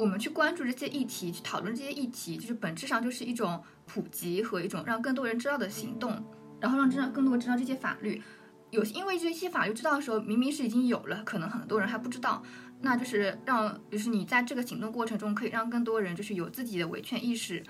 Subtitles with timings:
[0.00, 6.10] 我们去关注这些议题，去讨论这些议题，就是本质上就是一种普及和一种让更多人知道的行动，
[6.58, 8.22] 然后让让更多人知道这些法律。
[8.70, 12.42] 有因为这些法律知道的时候，明明是已经有了，可能很多人还不知道。
[12.80, 17.62] 那就是让，就是你在这个行动过程中，可以让更多人就是有自己的维权意识。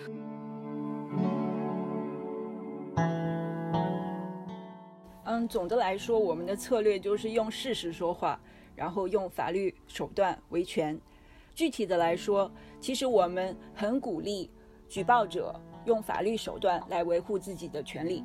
[5.24, 8.38] 嗯，总的来说，我们的策略就是用事实说话，
[8.76, 10.96] 然后用法律手段维权。
[11.54, 12.50] 具体的来说，
[12.80, 14.50] 其实我们很鼓励
[14.88, 15.54] 举报者
[15.84, 18.24] 用法律手段来维护自己的权利。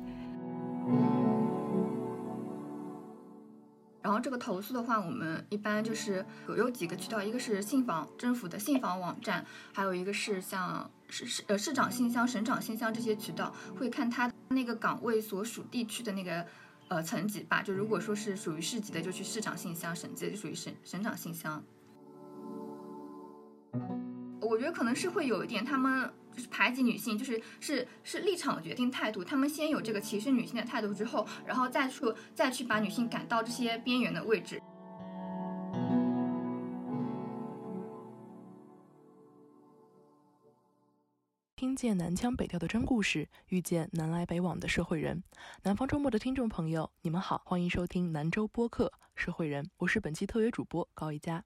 [4.02, 16.46] 然后这个投诉的话，我们一般就是有有几个渠道，一个是信访政府的信访网站，还有一个是像市市呃市长信箱、省长信箱这些渠道，会看他那个岗位所属地区的那个
[16.86, 17.62] 呃层级吧。
[17.62, 21.60] 就如果说是属于市级的，就去市长信箱；省级就属于省省长信箱。
[24.40, 29.24] 我觉得可能是会有一点，他们就是排挤女性，就是是是立场决定态度。
[29.24, 32.04] 他们先有这个歧视女性的态度之后，然后再去
[32.34, 34.62] 再去把女性赶到这些边缘的位置。
[41.56, 45.22] 听见南腔北调的真故事，遇见南来北往的社会人。
[45.62, 51.44] 南方周末的听众朋友，你们好，欢迎收听南周播客《社会人》，我是本期特约主播高一佳，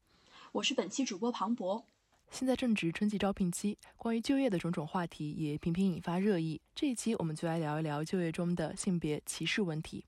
[0.52, 1.86] 我是本期主播庞博。
[2.30, 6.60] 现在正值春季招聘期，关于就业的种种话题也频频引发热议。
[6.76, 10.04] 这一期我们就来聊一聊就业中的性别歧视问题。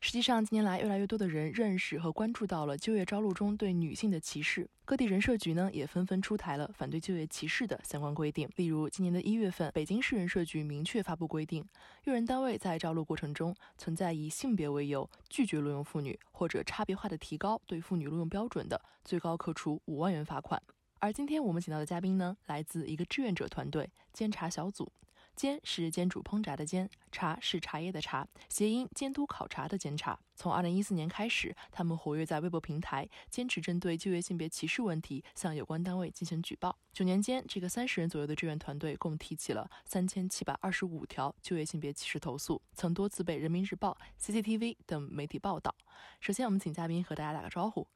[0.00, 4.70] 实际上，近年来越来越多的人认识和关注到了就业招录中对女性的歧视。
[4.84, 8.48] 各地人社局呢也纷纷出台了反对就业歧视的相关规定。
[8.54, 11.64] 例如，今年的一月份，北京市人社局明确发布规定，
[12.04, 20.62] 用人单位在招录过程中存在以性别为由拒绝录用妇女，或者差别化的提高对妇女录用标准的，最高可处五万元罚款。
[21.00, 24.90] 而今天我们请到的嘉宾呢，来自一个志愿者团队——监察小组。
[25.36, 30.16] 监是煎煮烹炸的煎，察是茶叶的茶，谐音监督考察的监察。
[30.36, 36.78] 从二零一四年开始，他们活跃在微博平台，坚持针对就业性别歧视问题向有关单位进行举报。
[36.92, 45.74] 九年间，这个三十人左右的志愿团队共提起了三千七百二十五条就业性别歧视投诉，曾多次被人民日报、CCTV 等媒体报道。
[46.20, 47.88] 首先，我们请嘉宾和大家打个招呼。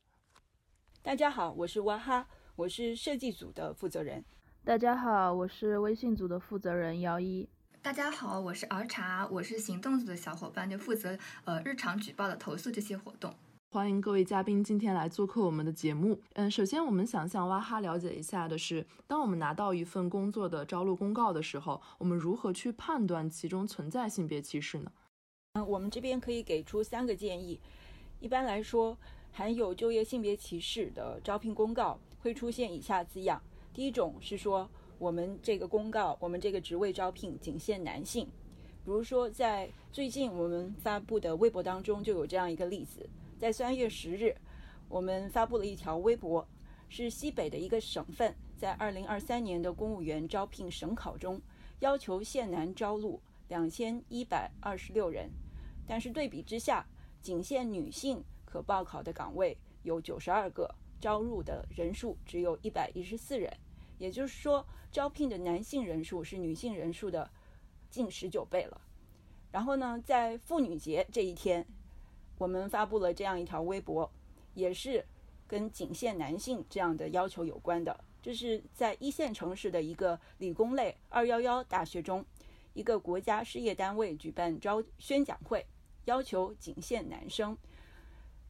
[1.03, 2.27] 大家好，我是哇哈。
[2.59, 4.25] 我是设计组的负责人。
[4.65, 7.49] 大家好，我是微信组的负责人姚一。
[7.81, 13.33] 大家好，我是儿茶，我是行动组的小伙伴，就负责呃日常举报的投诉这些活动。
[13.71, 16.21] 欢迎各位嘉宾今天来做客我们的节目。
[16.33, 24.91] 嗯，首先我们想向哇哈了解一下的是，当我们拿到一份工作的招录公告的时候，我们如何去判断其中存在性别歧视呢？
[25.53, 27.61] 嗯，我们这边可以给出三个建议。
[28.19, 28.99] 一般来说，
[29.31, 31.97] 含有就业性别歧视的招聘公告。
[32.21, 33.43] 会出现以下字样：
[33.73, 34.69] 第一种是说，
[34.99, 38.27] 我们这个公告，我们这个职位招聘仅限男性。
[38.85, 43.09] 比如说，在最近我们发布的微博当中就有这样一个例子，
[43.39, 44.35] 在三月十日，
[44.89, 46.47] 我们发布了一条微博，
[46.89, 51.41] 是西北的一个省份在二零二三年的公务员招聘省考中，
[51.81, 55.31] 要求限男招录两千一百二十六人，
[55.87, 56.87] 但是对比之下，
[57.21, 60.75] 仅限女性可报考的岗位有九十二个。
[61.01, 63.53] 招入的人数只有一百一十四人，
[63.99, 67.31] 也就是说，招聘的男性人数是女性人数的
[67.89, 68.81] 近十九倍了。
[69.53, 71.67] 然后呢，在妇女节这一天，
[72.37, 74.11] 我们发布了这样一条微博，
[74.55, 75.05] 也是
[75.47, 78.05] 跟仅限男性这样的要求有关的。
[78.21, 82.25] 这是在一线城市的一个理工类二幺幺大学中，
[82.75, 85.65] 一个国家事业单位举办招宣讲会，
[86.05, 87.57] 要求仅限男生。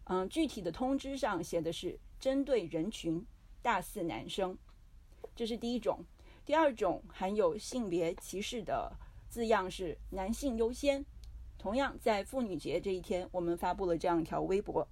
[0.04, 1.98] 嗯，具体的通知上写的是。
[2.20, 3.24] 针对人群，
[3.62, 4.56] 大四男生，
[5.36, 6.04] 这是第一种。
[6.44, 8.90] 第二种含有性别歧视的
[9.28, 11.04] 字样是“男性优先”。
[11.58, 14.86] 同样，在妇女节这一天，我们发布了这样一条微博，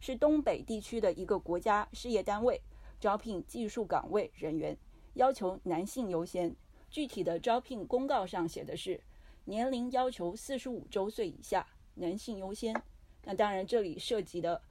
[0.00, 2.60] 是东北地区的一个国家事业单位
[3.00, 4.76] 招聘技术岗位人员，
[5.14, 6.54] 要求男性优先。
[6.88, 9.00] 具体的招聘公告上写的是
[9.44, 12.80] 年龄要求四十五周岁以下，男性优先。
[13.24, 14.62] 那当然，这里涉及的。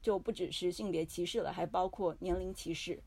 [0.00, 3.00] 就不只是性别歧视了，还包括年龄歧视。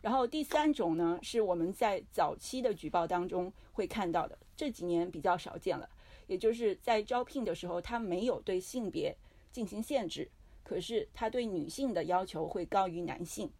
[0.00, 5.88] 然后第三种呢，是我们在早期的举报当中会看到的，这几年比较少见了。
[6.26, 9.16] 也就是在招聘的时候，他没有对性别
[9.50, 10.30] 进行限制，
[10.62, 13.50] 可是他对女性的要求会高于男性。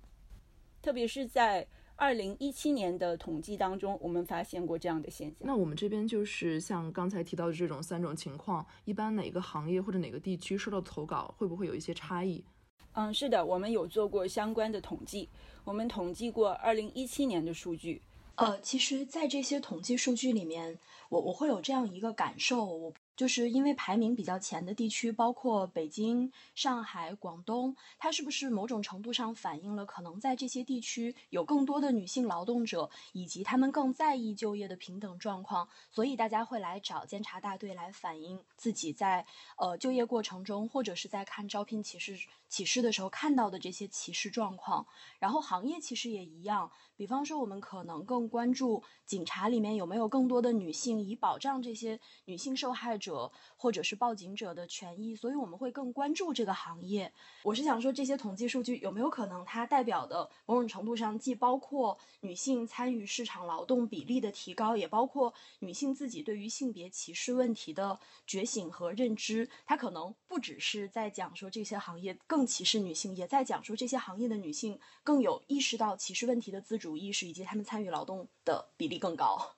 [0.80, 1.66] 特别是在
[2.00, 5.36] 二零一七年的统计当中，我们发现过这样的现象。
[5.40, 12.44] 那我们这边就是像刚才提到的这种三种情况，一般哪个行业或者哪个地区收到投稿会不会有一些差异？
[12.92, 15.28] 嗯，是的，我们有做过相关的统计，
[15.64, 18.00] 我们统计过二零一七年的数据。
[18.36, 20.78] 呃，其实，在这些统计数据里面，
[21.08, 22.92] 我我会有这样一个感受，我。
[23.18, 39.26] 就是因为排名比较前的地区，包括北京、上海、广东，它是不是某种程度上反映了可能在这些地区有更多的女性劳动者，以及他们更在意就业的平等状况，所以大家会来找监察大队来反映自己在
[39.56, 42.16] 呃就业过程中，或者是在看招聘启事
[42.48, 44.86] 启事的时候看到的这些歧视状况。
[45.18, 53.32] 然后行业其实也一样，比方说我们可能更关注警察里面有没有更多的女性，以保障这些女性受害者。
[53.56, 57.12] 或者是报警者的权益，所以我们会更关注这个行业。
[57.42, 69.48] 我是想说，这些统计数据有没有可能它代表的某种程度上，既包括女性参与市场劳动比例的提高，也包括女性自己对于性别歧视问题的觉醒和认知。
[69.66, 79.56] 它可能不只是在讲说这些行业更歧视女性，也在讲说这些行业的女性更有意识到歧视问题的自主主意识，以及他们参与劳动的比例更高。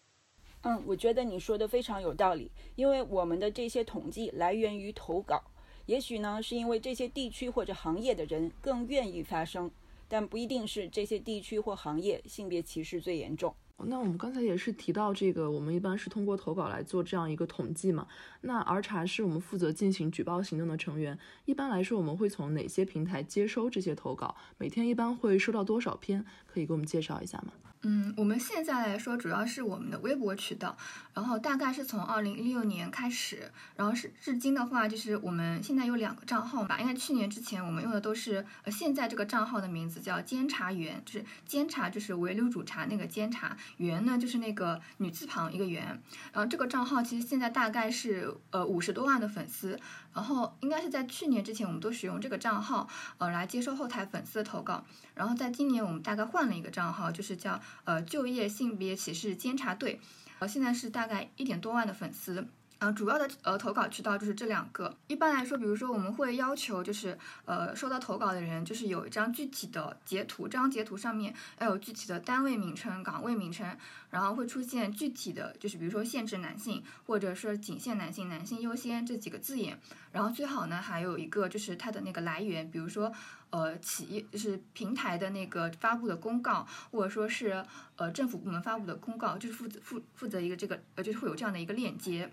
[0.63, 5.41] 嗯，我觉得你说的非常有道理，因为我们的这些统计来源于投稿，
[5.87, 9.71] 也许呢是因为这些地区或者行业的人更愿意发声，
[10.09, 13.55] 但不一定是这些地区或行业性别歧视最严重。
[13.87, 18.07] 那我们刚才也是提到这个，我们一般是通过投稿来做这样一个统计嘛。
[18.43, 24.35] 那儿茶是我们负责进行举报行动的成员，一般来说我们会从哪些平台接收这些投稿？
[24.59, 26.25] 每天一般会收到多少篇？
[26.47, 27.53] 可以给我们介绍一下吗？
[27.83, 30.77] 嗯，我们现在来说，主要是我们的微博渠道，
[31.15, 45.87] 然后大概是从二零一六年开始，然后是至今的话，就是我们现在有两个账号吧，因为去年之前我们用的都是，呃，现在这个账号的名字叫监察员，就是监察就是围炉煮茶那个监察员呢，就是那个女字旁一个员，
[46.35, 49.81] 然后这个账号其实现在大概是呃五十多万的粉丝。
[50.13, 52.89] 然后应该是在去年之前，我们都使用这个账号，
[53.19, 54.85] 呃，来接收后台粉丝的投稿。
[55.15, 60.01] 然后在今年，我们大概换了一个账号，就是叫呃就业性别歧视监察队，
[60.39, 62.47] 呃，现在是大概一点多万的粉丝。
[62.81, 64.97] 呃，主要的呃投稿渠道就是这两个。
[65.07, 73.77] 一般来说，比如说我们会要求，就是呃收到投稿的人，就是有一张具体的截图，这张截图上面要有具体的单位名称、岗位名称，
[74.09, 79.79] 然后会出现具体的就是比如说限制男性，或者是仅限男性、男性优先这几个字眼。
[80.11, 83.13] 然后最好呢还有一个就是它的那个来源，比如说
[83.51, 87.63] 呃企业就是平台的那个发布的公告，或者说是
[87.97, 92.33] 呃政府部门发布的公告，就是负责负负责一个这个呃就是会有这样的一个链接。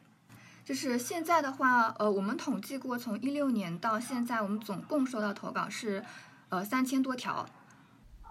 [0.67, 6.03] 就是现在的话，呃，我们统计过，从一六年到现在，我们总共收到投稿是，
[6.49, 7.47] 呃，三千多条。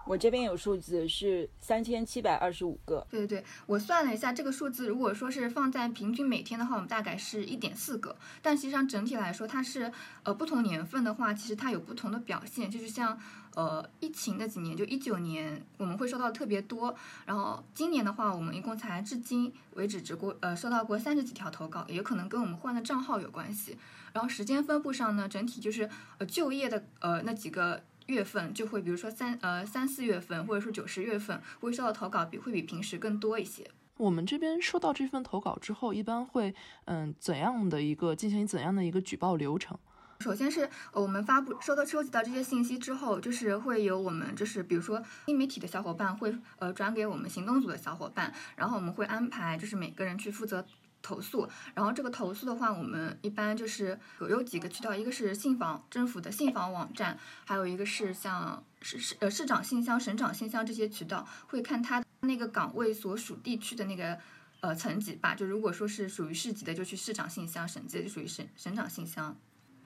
[0.07, 3.05] 我这边有数字是三千七百二十五个。
[3.09, 8.15] 对对对，我算了一下这个数字，如果说是放在平均每天的话，我们大概是一点四个。
[8.41, 9.91] 但实际上整体来说，它是
[10.23, 13.19] 呃不同年份的话，其实它有不同的表现，就是像。
[13.55, 16.95] 呃，疫情的几年，就一九年，我们会收到特别多。
[17.25, 23.75] 然后今年的话，我们一共才至今为止只过呃收到过三十几条投稿，也可能跟我们换的账号有关系。
[24.13, 25.89] 然后时间分布上呢，整体就是
[26.19, 33.69] 呃就业的呃那几个月份就会，比如说三呃三四月份，或者说九十月份会收到投稿比会比平时更多一些。
[33.97, 36.53] 我们这边收到这份投稿之后，一般会
[36.85, 39.77] 嗯怎样的一个进行怎样的一个举报流程？
[40.19, 50.65] 首先是我们发布收到收集到这些信息之后，就是会有我们就是比如说新媒体的小伙伴会呃转给我们行动组的小伙伴，然后我们会安排就是每个人去负责
[51.07, 51.47] 投诉。
[51.73, 64.17] 然后这个投诉的话，我们一般就是有有几个渠道，一个是信访政府的信访网站，还有一个是像市市呃市长信箱、省长信箱这些渠道，会看他那个岗位所属地区的那个
[64.59, 65.33] 呃层级吧。
[65.33, 69.35] 就如果说是属于市级的，就去市长信箱；省级的就属于省省长信箱。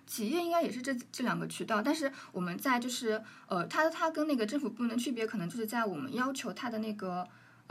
[0.08, 7.25] 企业应该也是这这两个渠道，但是我们在就是呃，它它跟那个政府部门的区别，可能就是在我们要求它的那个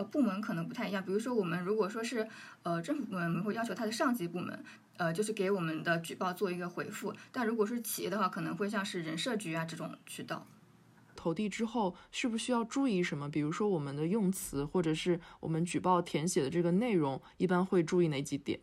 [0.04, 1.04] 部门可能不太一样。
[1.04, 2.26] 比如说，我们如果说是
[2.62, 4.64] 呃政府部门，我们会要求他的上级部门，
[4.97, 7.14] 呃，就是给我们的举报做一个回复。
[7.30, 10.47] 但如果是企业的话，可能会像是人社局啊这种渠道。
[11.16, 13.28] 投递之后，需不需要注意什么？
[13.28, 18.59] 比如说我们的用词，或者是我们举报填写的这个内容，一般会注意哪几点？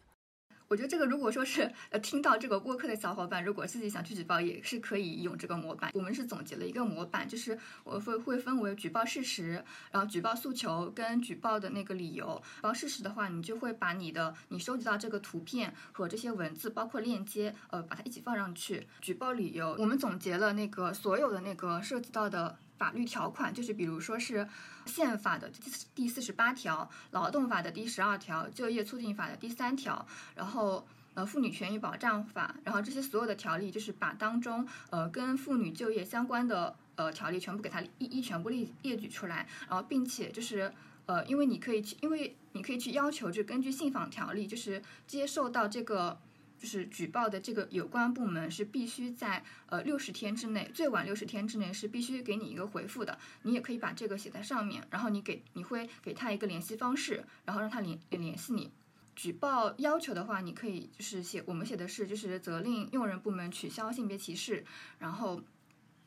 [0.67, 5.91] 我觉得这个如果说是呃听到这个播客的小伙伴，如果自己想去举报，也是可以用这个模板。
[5.93, 12.41] 我们是总结了一个模板，就是我会会分为举报事实，然后举报诉求跟举报的那个理由。
[12.57, 18.87] 举报事实的话，你就会把你的你收集到这个图片和这些文字，包括链接，呃，把它一起放上去。
[19.01, 22.57] 举报理由，我们总结了那个所有的那个涉及到的。
[22.77, 24.47] 法律条款就是，比如说是
[24.85, 30.05] 宪法的第第四十八条、劳动法的第十二条、就业促进法的第三条，
[30.35, 40.71] 然后呃妇女权益保障法，然后这些所有的条例就是把当中呃跟妇女就业相关的呃条例全部给它一一全部列列举出来，然后并且就是
[41.07, 46.17] 呃因为你可以去，因为你可以去要求，就根据信访条例，就是接受到这个。
[46.59, 53.17] 就是举报的这个有关部门是必须在呃六十天之内，最晚六十天之内是必须给你一个回复的。
[53.43, 58.71] 你也可以把这个写在上面，然后你给你会给他一个联系方式，然后让他联联系你。
[59.15, 64.63] 举报要求的话，你可以就是写我们写的是就是责令用人部门取消性别歧视，
[64.99, 65.41] 然后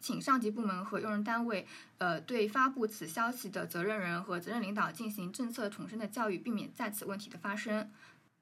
[0.00, 1.66] 请上级部门和用人单位
[1.98, 7.90] 呃对发布此消息的责任人和责任领导进行政策重申的教育，避免再次问题的发生。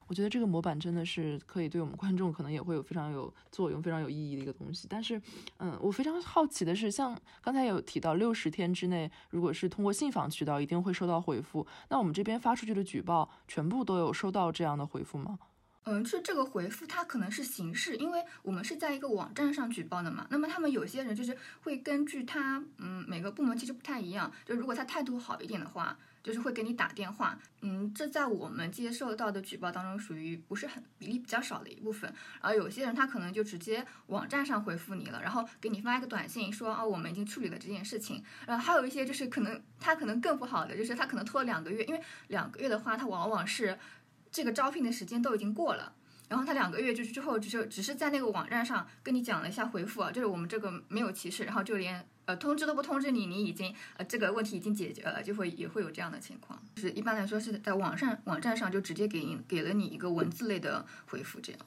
[0.09, 4.87] 我觉得这个模板真的是可以对我们观众可能也会有非常有作用、非常有意义的一个东西。
[4.89, 5.21] 但是，
[5.59, 11.67] 嗯，我非常好奇的是，像刚才有提到六十天之内，如果是通过信访渠道，一定会收到回复。
[11.91, 15.39] 那我们这边发出去的举报，全部都有收到这样的回复吗？
[15.85, 20.27] 嗯，是这个回复，它可能是形式，因为我们是在一个网站上举报的嘛。
[20.31, 24.33] 那么他们有些人就是会根据他，嗯，每个部门其实不太一样。
[24.47, 25.99] 就如果他态度好一点的话。
[26.23, 32.13] 就是会给你打电话，嗯，这在我们接受到的举报当中属于不是很比例比较少的一部分。
[32.43, 38.23] 然后有些人他可能就直接网站上回复你了，然后给你发一个短信说啊我们已经处理了这件事情。
[38.47, 43.79] 然后还有一些就是可能他可能更不好的，就是他可能拖了两个月，因为两个月的话，他往往是
[44.31, 45.95] 这个招聘的时间都已经过了。
[46.29, 56.63] 然后他两个月就是之后只是只是在那个网站上跟你讲了一下回复啊，就是我们这个没有歧视，然后就连呃通知都不通知你，你已经呃这个问题已经解决了，就会也会有这样的情况。
[56.75, 61.61] 就是一般来说是在网上网站上就直接给你给了你一个文字类的回复这样。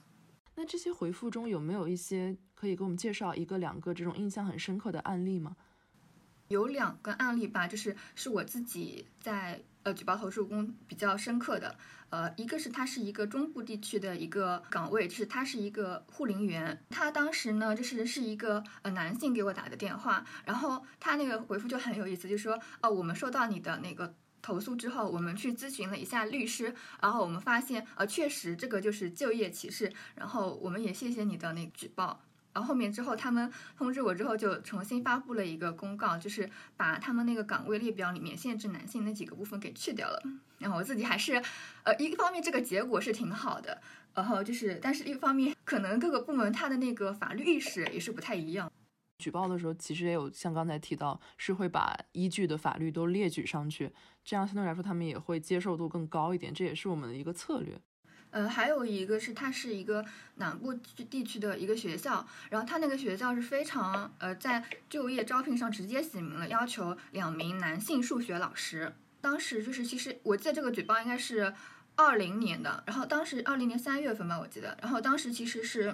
[0.55, 5.55] 那这些回复中有没有一些可以给我们介绍一个两个这种印象很深刻的案例吗？
[6.49, 11.75] 有两个案例吧，就是是我自己在呃举报投诉工比较深刻的。
[12.09, 16.83] 呃，一个是他是一个中部地区的一个岗位，就是他是一个护林员。
[16.89, 32.21] 他当时呢，就是是一个呃男性给我打的电话，然后他那个回复就很有意思，就说哦，我们收到你的那个投诉之后，我们去咨询了一下律师，然后我们发现呃确实这个就是就业歧视，然后我们也谢谢你的那举报。
[32.53, 40.21] 然后后面之后，他们通知我之后，就重新发布了一个公告，就是把他们那个岗位列表里面限制男性那几个部分给去掉了。
[40.57, 41.41] 然后我自己还是，
[41.83, 43.81] 呃，一方面这个结果是挺好的，
[44.13, 48.71] 然后就是，但是一方面可能各个部门他的那个法律意识也是不太一样。
[49.17, 53.91] 举报的时候，其实也有像刚才提到，是会把依据的法律都列举上去，
[54.23, 57.79] 这样相对来说他们也会接受度更高一点，这也是我们的一个策略。
[58.31, 60.03] 呃，还有一个是，它是一个
[60.35, 68.93] 南部地区的一个学校，然后它那个学校是非常呃，在就业招聘上直接写明了要求两名男性数学老师。
[69.19, 71.53] 当时就是，其实我记得这个举报应该是
[71.95, 75.93] 二零年的，然后当时二零年三月份吧，我记得，然后当时其实是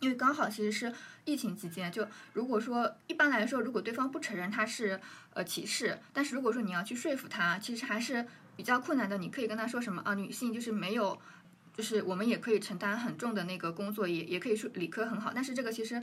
[0.00, 0.92] 因为刚好其实是
[1.26, 4.98] 疫情期间，就如果说一般来说，如果对方不承认他是
[5.34, 8.26] 呃歧视，但是如果说你要去说服他，其实还是。
[8.58, 10.14] 比较困难的，你可以跟他说什么啊？
[10.14, 11.16] 女性就是没有，
[11.76, 15.30] 就是我们也可以承担很重的那个工作，也也可以说理科很好。
[15.32, 16.02] 但是这个其实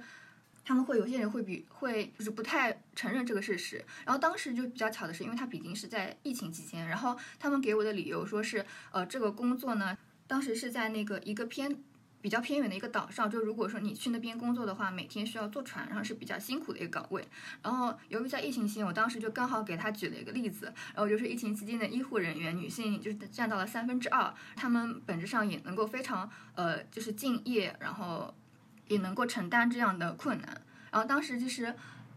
[0.64, 3.84] 他们会有些人会比会就是不太承认这个事实。
[4.06, 11.78] 然后当时就比较巧的是，因为他毕竟是在疫情期间，然后他们给我的理由说是呃这个工作呢，当时是在那个一个偏。
[12.26, 17.24] 比较偏远的一个岛上，就如果说你去那边工作的话，每天需要坐船，然后是比较辛苦的一个岗位。
[17.62, 28.34] 然后由于在疫情期间，我当时就刚好给他举了一个例子，然后就是疫情期间的医护人员，女性就是占到了三分之二，他们本质上也能够非常呃就是敬业，然后
[28.88, 30.62] 也能够承担这样的困难。
[30.90, 31.76] 然后当时就是。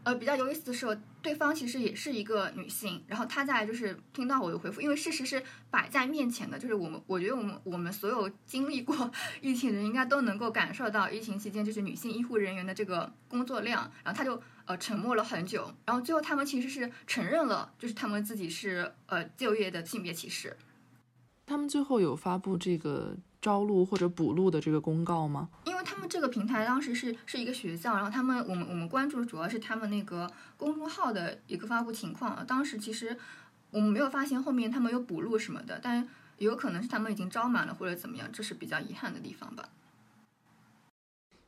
[0.08, 9.10] 呃，比较有意思的是，对方其实也是一个女性，然后她在就是听到我的回复，因为事实是摆在面前的，就是我们，我觉得我们我们所有经历过
[9.42, 20.56] 疫情的人应该都能够感受到疫情期间就是女性医护人员的这个工作量，然后他就呃沉默了很久，然后最后他们其实是承认了，就是他们自己是呃就业的性别歧视。
[21.44, 23.14] 他们最后有发布这个。
[23.40, 25.48] 招录或者补录的这个公告吗？
[25.64, 32.44] 因为他们这个平台当时是是一个学校，然后他们我们我们关注的主要是他们那个公众号的一个发布情况。
[32.46, 33.16] 当时其实
[33.70, 39.68] 我们没有发现后面他们有补录什么的，但有可能是他们已经招满了或者怎么样，这是比较遗憾的地方吧。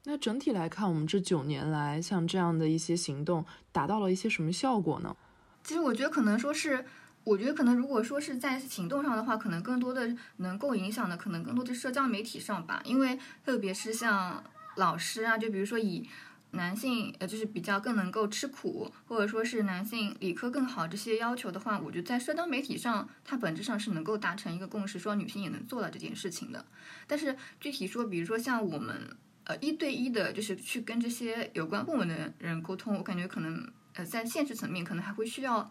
[0.04, 5.16] 那整体来看，我们这九年来像这样的一些行动达到了一些什么效果呢？
[5.64, 6.86] 其实我觉得可能说是。
[7.22, 12.82] 我觉得可能如果说是在行动上的话，可能更多的能够影响的，可能更多的社交媒体上吧。
[12.84, 14.42] 因为特别是像
[14.76, 16.08] 老师啊，就比如说以
[16.52, 26.64] 男性呃就是比较更能够吃苦，或者说是男性理科更好这些要求的话，我觉得在社交媒体上，它本质上是能够达成一个共识，说女性也能做到这件事情的。
[27.06, 35.70] 但是具体说，比如说像我们呃一对一的，就是去跟这些有关部门的人沟通，我感觉可能呃在现实层面可能还会需要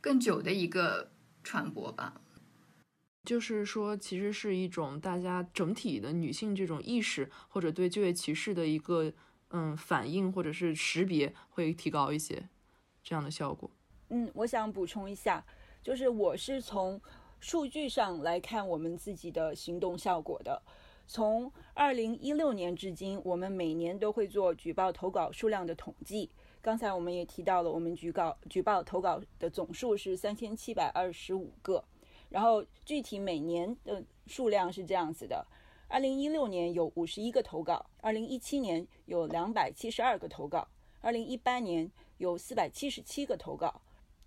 [0.00, 1.10] 更久的一个
[1.42, 2.20] 传播吧。
[3.24, 9.12] 就是说，其实是一种大家整体的女性这种意识，或者对就业歧视的一个
[9.50, 12.48] 嗯反应，或者是识别会提高一些
[13.02, 13.70] 这样的效果。
[14.08, 15.44] 嗯，我想补充一下，
[15.82, 17.00] 就是我是从
[17.38, 20.62] 数据上来看我们自己的行动效果的。
[21.06, 26.30] 从二零一六年至今，我们每年都会做举报投稿数量的统计。
[26.62, 31.82] 刚才我们也提到了，我们举稿举报投稿的总数是三千七百二十五个。
[32.28, 35.44] 然后具体每年的数量是这样子的：
[35.88, 40.68] 二零一六年有五十一个投稿，二零一七年有两百七十二个投稿，
[41.00, 43.80] 二零一八年有四百七十七个投稿，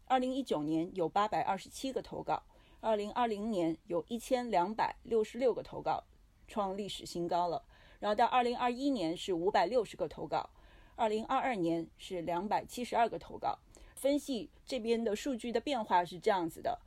[0.05, 2.43] 二零一九年有八百二十七个投稿，
[2.81, 6.03] 二零二零年有一千两百六十六个投稿，
[6.47, 7.63] 创历史新高了。
[7.99, 10.49] 然后到二零二一年是五百六十个投稿，
[10.95, 13.57] 二零二二年是两百七十二个投稿。
[13.95, 16.79] 分析这边的数据的变化是这样子的。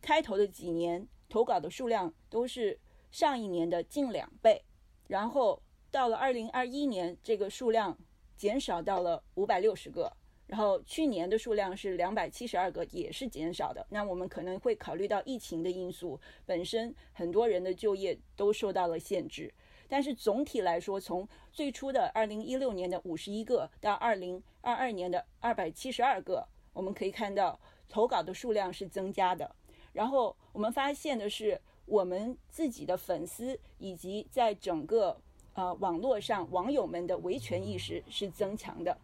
[0.00, 2.78] 开头的几年投稿的数量都是
[3.10, 4.62] 上一年的近两倍，
[5.08, 7.96] 然后到了二零二一年，这个数量
[8.36, 10.12] 减少到了五百六十个，
[10.46, 13.84] 然后去年的数量是两百七十二个，也是减少的。
[13.90, 19.52] 那我们可能会考虑到疫情的因素，本身很多人的就业都受到了限制，
[19.88, 29.54] 但是总体来说，从最初的二零一六年的五十一个到二零二二年的二百七十二个，我们可以看到投稿的数量是增加的。
[29.92, 35.20] 然后我们发现的是，我们自己的粉丝以及在整个
[35.54, 38.98] 呃网络上网友们的维权意识是增强的。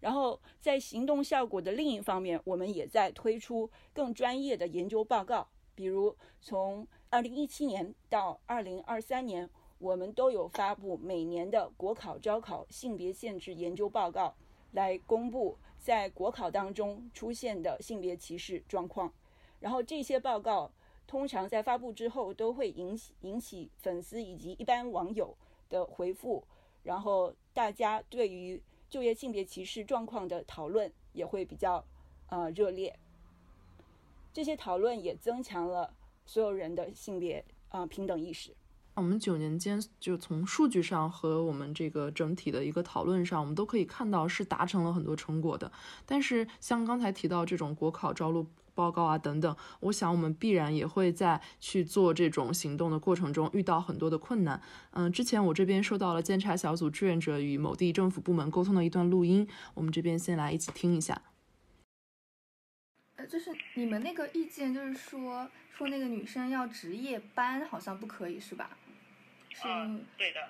[0.00, 9.48] 然后在行动效果的另一方面，我们也在推出更专业的研究报告，比如从二零一七年到二零二三年，
[9.84, 14.34] 我们都有发布每年的国考招考性别限制研究报告，
[14.72, 19.12] 来公布在国考当中出现的性别歧视状况。
[19.60, 20.72] 然后这些报告
[21.06, 25.36] 通常在发布之后都会引起引起粉丝以及一般网友
[25.68, 26.42] 的回复，
[26.82, 31.84] 然后大家对于就业性别歧视状况的讨论也会比较
[32.30, 32.98] 呃热烈。
[34.32, 38.56] 这些讨论也增强了所有人的性别啊平等意识。
[38.94, 45.70] 我们九年间就从数据上和我们这个整体的一个讨论上，我们都可以看到是达成了很多成果的。
[46.06, 48.46] 但是像刚才提到这种国考招录。
[48.76, 54.60] 报告啊，等等，我想我们必然也会在去做这种行动的过程中遇到很多的困难。
[54.90, 61.22] 嗯，之前我这边收到了监察小组志愿者与某地政府部门沟通的一段录音，我们这边先来一起听一下。
[63.14, 68.76] 呃，就是你们那个意见，就是说说那个女生要值夜班，好像不可以是吧？
[69.64, 70.48] 嗯，对的。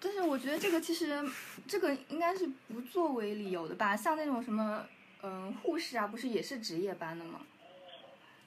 [0.00, 1.22] 但是我觉得这个其实
[1.68, 4.86] 这个应该是不作为理由的吧，像那种什么。
[5.26, 7.40] 嗯，护士啊，不是也是值夜班的吗？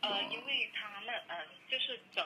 [0.02, 2.24] 呃，因为他那呃，就是整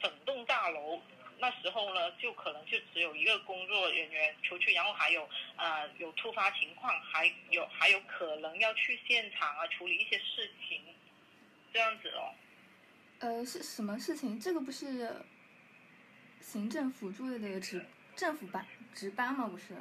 [0.00, 1.02] 整栋大楼
[1.40, 10.80] 那时候呢，就可能就只有一个工作人员出去，然后还有呃有突发情况，还有还有可能要去现场啊处理一些事情，
[11.72, 12.32] 这样子哦。
[13.18, 14.38] 呃，是什么事情？
[14.38, 15.12] 这个不是
[16.40, 17.84] 行政辅助类的值
[18.16, 19.46] 政府班值班吗？
[19.46, 19.74] 不是？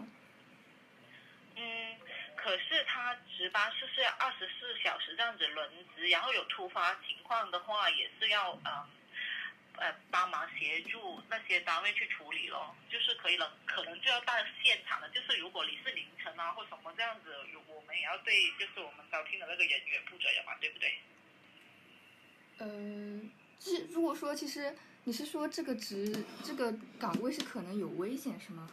[1.56, 1.96] 嗯。
[2.42, 8.88] 可是他值班是是要二十四小时这样子轮值，然后有突发情况的话，也是要呃
[9.76, 12.74] 呃帮忙协助那些单位去处理咯。
[12.90, 15.10] 就是可以了，可能就要到现场了。
[15.10, 17.36] 就是如果你是凌晨啊或什么这样子，
[17.68, 20.98] 我们也要对就是我们招聘的那个人员负责任嘛，对不对？
[22.60, 24.74] 嗯，是如果说其实
[25.10, 28.70] 你是说这个职这个岗位是可能有危险是吗？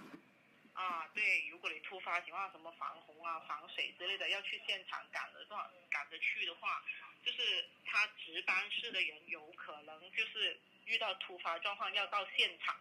[0.75, 6.85] 啊，对，如果你突发情况，什么防洪啊、防水之类的，要去现场赶着话，赶着去的话，
[7.25, 12.77] 就是他值班室的人有可能就是遇到突发状况要到现场，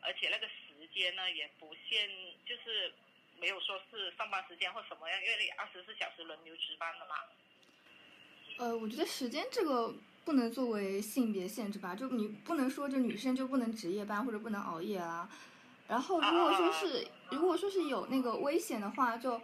[0.00, 2.08] 而且那个时间呢也不限，
[2.46, 2.94] 就是
[3.38, 7.14] 没有说是上班时间或什么样，因为你二十四小时轮流值班的嘛。
[8.56, 9.94] 呃，我觉得时间这个
[10.28, 15.26] 不能作为性别限制吧，就你不能说这女生就不能值夜班或者不能熬夜啊。
[15.88, 19.40] 然后，如果说是如果说是有那个危险的话，就，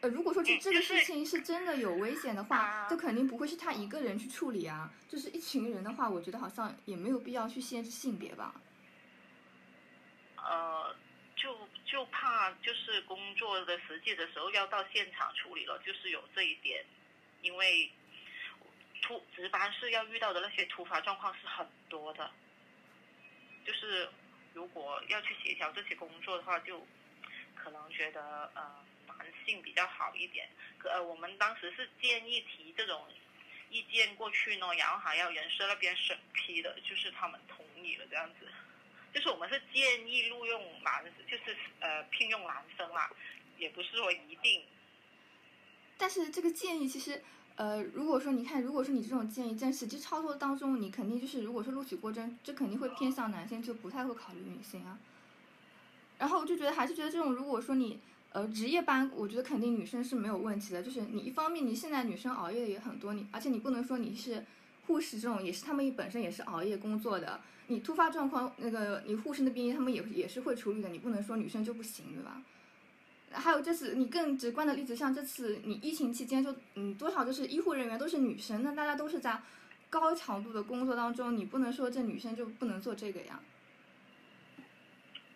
[0.00, 4.90] 呃，如果说这这个事情是真的有危险的话，就肯定不会是他一个人去处理啊。
[5.10, 8.58] 就是一群人的话，我觉得好像也没有必要去限制性别吧。
[10.38, 10.96] 呃，
[11.36, 16.82] 就就怕就是工作的实际的时候要到现场处理了，就是有这一点，
[17.42, 17.92] 因为
[19.06, 22.30] 突值班室要遇到的那些突发状况是很多的，
[23.66, 24.08] 就是
[24.54, 26.86] 如果要去协调这些工作的话，就
[27.54, 30.48] 可能觉得呃男性比较好一点。
[30.84, 33.06] 呃，我们当时是建议提这种
[33.68, 38.48] 意见过去呢，然后还要人事那边审批的，就是他们同意了这样子。
[39.12, 43.10] 就是我们是建议录用男，就是呃聘用男生啦，
[43.58, 44.64] 也不是说一定。
[45.98, 47.22] 但是这个建议其实，
[47.56, 54.98] 呃，如果说你看，如果说你这种建议在实际操作当中，你肯定就是如果说录取过正，这肯定会偏向男性，就不太会考虑女性啊。
[56.18, 58.00] 然后我就觉得还是觉得这种，如果说你
[58.32, 60.82] 呃值夜班，我觉得肯定女生是没有问题的。
[60.82, 64.44] 就是你一方面你现在女生熬夜也很多，你而且你不能说你是
[64.88, 67.40] 护士这种，也是他们本身也是熬夜工作的。
[67.68, 72.42] 你突发状况，那个你护士那边他们也也是会处理的，你不能说女生就不行，对吧？
[73.34, 79.40] 还有就是你更直观的例子，像这次你疫情期间就嗯多少就是医护人员都是女生，那大家都是在
[79.90, 83.40] 高强度的工作当中，你不能说这女生就不能做这个呀。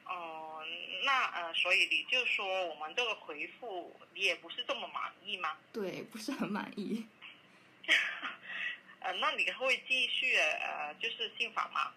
[0.06, 0.62] 哦，
[1.04, 5.50] 那呃，所以你就说我们这个回复你也不是这么满意吗？
[5.72, 7.06] 对，不是很满意。
[9.00, 11.92] 呃，那你会继续呃就是信访吗？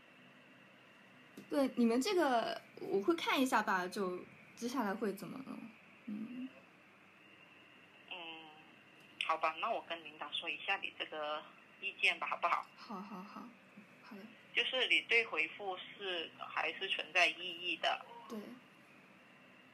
[1.49, 4.19] 对你们这个我会看一下吧，就
[4.55, 5.37] 接下来会怎么，
[6.05, 6.47] 嗯，
[8.09, 8.15] 嗯，
[9.32, 11.41] 好吧，那我跟领导说一下你这个
[11.80, 12.65] 意见吧，好不好？
[12.76, 13.48] 好好好，
[14.04, 14.22] 好的。
[14.54, 18.06] 就是你对回复是还是存在异议的？
[18.28, 18.38] 对。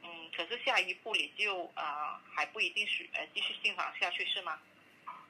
[0.04, 4.56] 嗯，可是下一步你就啊还不一定是呃继续信访下去是吗？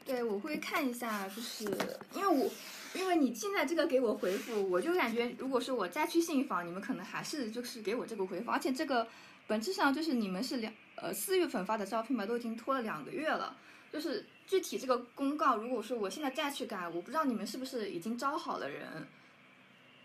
[0.04, 1.64] 对，我会看一下，就是
[2.12, 2.50] 因为我，
[2.92, 9.08] 因为你现在这个给我回复，我就感觉如果是我再去信访，你们可能还是就是给我这个回复，而且这个
[9.46, 13.56] 本质上就是你们是两呃四月份发的招聘嘛，都已经拖了两个月了，
[13.92, 19.08] 就是具体这个公告，如果说我现在再去改，我不知道你们是不是已经招好了人，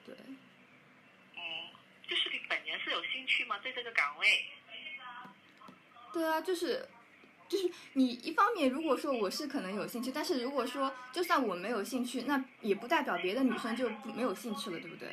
[0.05, 0.15] 对，
[1.35, 1.41] 嗯，
[2.07, 3.59] 就是你本人是有兴趣吗？
[3.59, 4.45] 对这个岗位？
[6.13, 6.87] 对啊，就是。
[7.49, 15.09] 就是你一方面，如果说我是可能有兴趣，但是如果说就算我没有兴趣，那也不代表别的女生就没有兴趣了，对不对？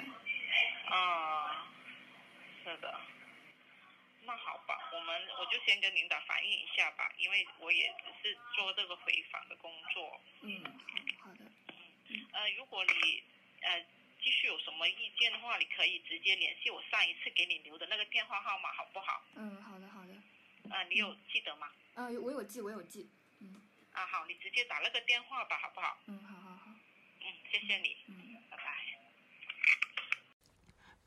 [0.89, 1.67] 啊，
[2.65, 2.99] 是的。
[4.25, 10.21] 那好吧，我们我就先跟领导反映一下吧，因为我也只是做这个回访的工作。
[10.43, 10.63] 嗯，
[11.21, 11.45] 好的。
[12.09, 13.23] 嗯，呃，如果你
[13.63, 13.85] 呃
[14.23, 19.25] 继续有什么意见的话，你可以直接联系我上一次给你留的那个电话号码，好不好？
[19.35, 20.75] 嗯，好的，好的。
[20.75, 21.71] 啊，你有记得吗？
[21.95, 23.09] 啊，我有记，我有记，
[23.41, 23.61] 嗯。
[23.93, 25.99] 啊，好，你直接打那个电话吧，好不好？
[26.07, 26.71] 嗯，好好好。
[27.21, 27.97] 嗯，谢谢你。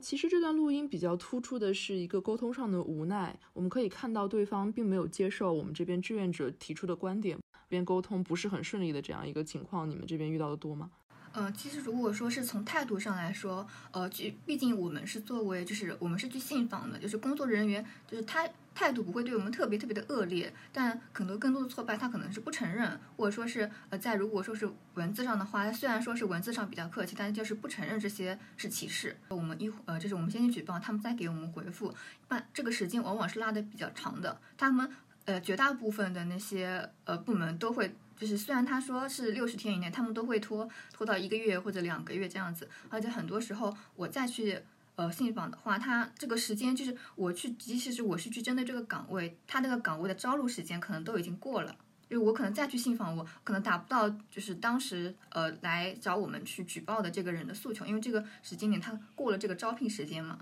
[0.04, 7.39] 其实这段录音比较突出的是一个沟通上的无奈，我们可以看到对方并没有接受我们这边志愿者提出的观点，
[7.70, 10.92] 边沟通不是很顺利的这样一个情况，你们这边遇到的多吗？
[11.36, 29.15] 嗯，其实如果说是从态度上来说，呃，就毕竟我们是作为，就是我们是去信访的，就是工作人员，就是他态度不会对我们特别特别的恶劣，但可能更多的挫败，他可能是不承认，或者说是呃，在如果说是文字上的话，他虽然说是文字上比较客气，但是就是不承认这些是歧视。
[29.29, 31.93] 我们一呃，就是我们先去举报，他们再给我们回复，
[32.29, 34.39] 那这个时间往往是拉的比较长的。
[34.57, 34.89] 他们
[35.25, 37.95] 呃，绝大部分的那些呃部门都会。
[38.15, 44.62] 就是虽然他说是六十天以内，他们都会拖拖到一个月或者两个月这样子，而且很多时候我再去
[44.95, 51.75] 呃信访的话，他这个时间就是我去，即使是我是去针对这个岗位，他那个岗位的招录时间可能都已经过了，
[52.10, 60.39] 就我可能再去信访，我可能达不到就是当时呃来找我们去举报的这个人的诉求，因为这个时间点他过了这个招聘时间嘛。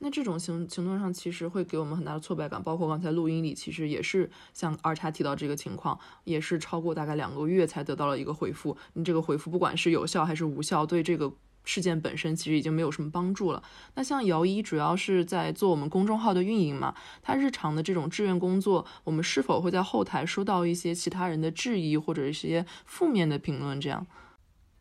[0.00, 8.76] 那这种行行动上其实会给我们很大的挫败感，包括刚才录音里其实也是像二叉提到这个情况，也是超过大概两个月才得到了一个回复。
[8.92, 11.32] 你这个回复不管是有效还是无效，对这个
[11.68, 13.62] 事件本身其实已经没有什么帮助了。
[13.94, 23.78] 那像姚一主要是在做我们公众号的运营嘛，他日常的这种志愿工作，我们是否会在后台收到一些其他人的质疑或者一些负面的评论？
[23.78, 24.06] 这样？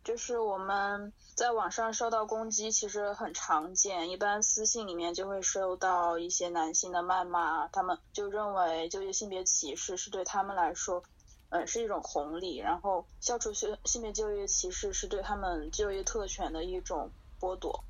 [0.05, 4.09] 就是我们在网上受到攻击，其实很常见。
[4.09, 11.03] 一般私信里面就会收到一些男性的谩骂，他们就认为就业性别歧视是对他们来说，
[11.49, 12.57] 嗯，是一种红利。
[12.57, 17.83] 然后消除性性别就业歧视是对他们就业特权的一种剥夺。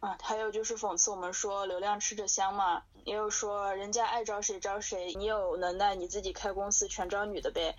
[0.00, 7.74] 啊，还有就是讽刺我们说流量吃着香嘛，也有说人家爱招谁招谁，你有能耐你自己开公司全招女的呗。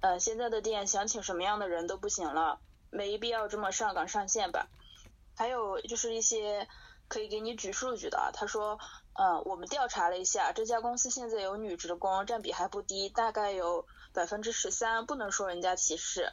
[0.00, 2.60] 嗯，现在的店想请什么样的人都不行了。
[2.90, 4.68] 没必要这么上纲上线吧。
[5.34, 6.68] 还有就是一些
[7.08, 8.78] 可以给你举数据的，他说，
[9.14, 16.32] 嗯，我们调查了一下，这家公司现在有女职工占比还不低，大概有百分之十三，不能说人家歧视。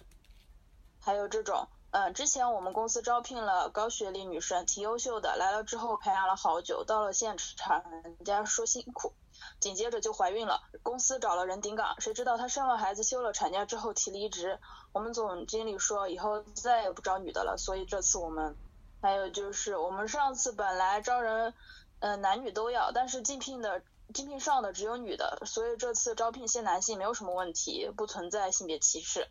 [1.01, 9.11] 还有这种，嗯，之前我们公司招聘了高学历女生，挺优秀的，来了之后培养了好久，到了现场人家说辛苦，
[9.59, 14.57] 紧接着就怀孕了，公司找了人顶岗，谁知道她生了孩子休了产假之后提离职，
[14.93, 18.55] 我们总经理说以后再也不招女的了，所以这次我们，
[19.01, 21.53] 还有就是我们上次本来招人，
[21.99, 23.81] 嗯，男女都要，但是竞聘的
[24.13, 29.27] 竞聘上的只有女的，所以这次招聘些男性没有什么问题，不存在性别歧视。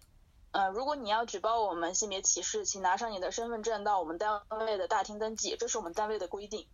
[0.53, 6.67] 嗯，如果你要举报我们性别歧视，请拿上你的身份证到我们单位的大厅登记，这是我们单位的规定。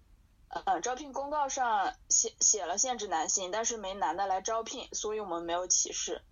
[0.64, 6.22] 嗯，招聘公告上写写了限制男性，但是没男的来招聘，所以我们没有歧视。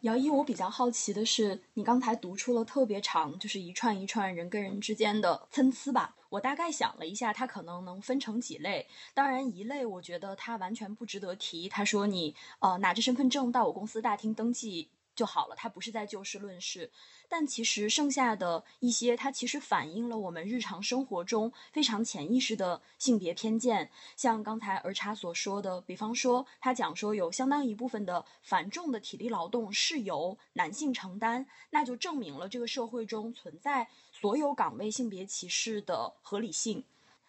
[0.00, 6.16] 姚一，我比较好奇的是，你刚才读出了特别长，就是一串一串人跟人之间的参差吧。
[6.34, 8.88] 我大概想了一下，它可能能分成几类。
[9.14, 11.68] 当然，一类我觉得它完全不值得提。
[11.68, 14.88] 他说你呃拿着身份证到我公司大厅登记。
[15.14, 16.90] 就好了，它不是在就事论事，
[17.28, 23.92] 但其实剩下的一些，它其实反映了我们日常生活中非常潜意识的性别偏见。
[24.16, 33.88] 像刚才儿茶所说的，比方说他讲说有相当一部分的繁重的体力劳动是由男性承担，那就证明了这个社会中存在
[34.24, 36.82] 所有岗位性别歧视的合理性。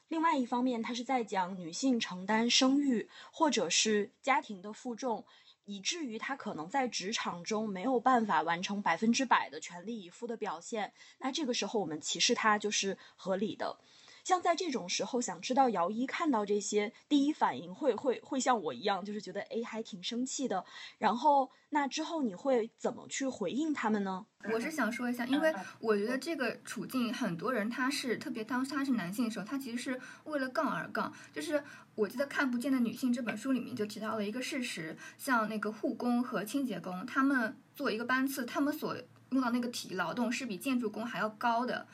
[0.07, 5.25] 另外一方面，他是在讲女性承担生育或者是家庭的负重。
[5.65, 13.77] 以至于她可能在职场中没有办法完成百分之百的全力以赴的表现，那这个时候我们歧视她就是合理的。
[14.25, 20.65] 像在这种时候，想知道姚一看到这些第一反应会会会像我一样，就是觉得哎还挺生气的。
[20.97, 24.25] 然后那之后你会怎么去回应他们呢？
[24.51, 31.13] 我是想说一下，因为我觉得这个处境很多人他是特别当他是男性的时候，他其实是为了杠而杠。
[31.31, 38.97] 就是我记得《看不见的女性》这本书里面就提到了一个事实，像那个护工和清洁工，他们做一个班次，他们所
[39.29, 41.87] 用到那个体力劳动是比建筑工还要高的。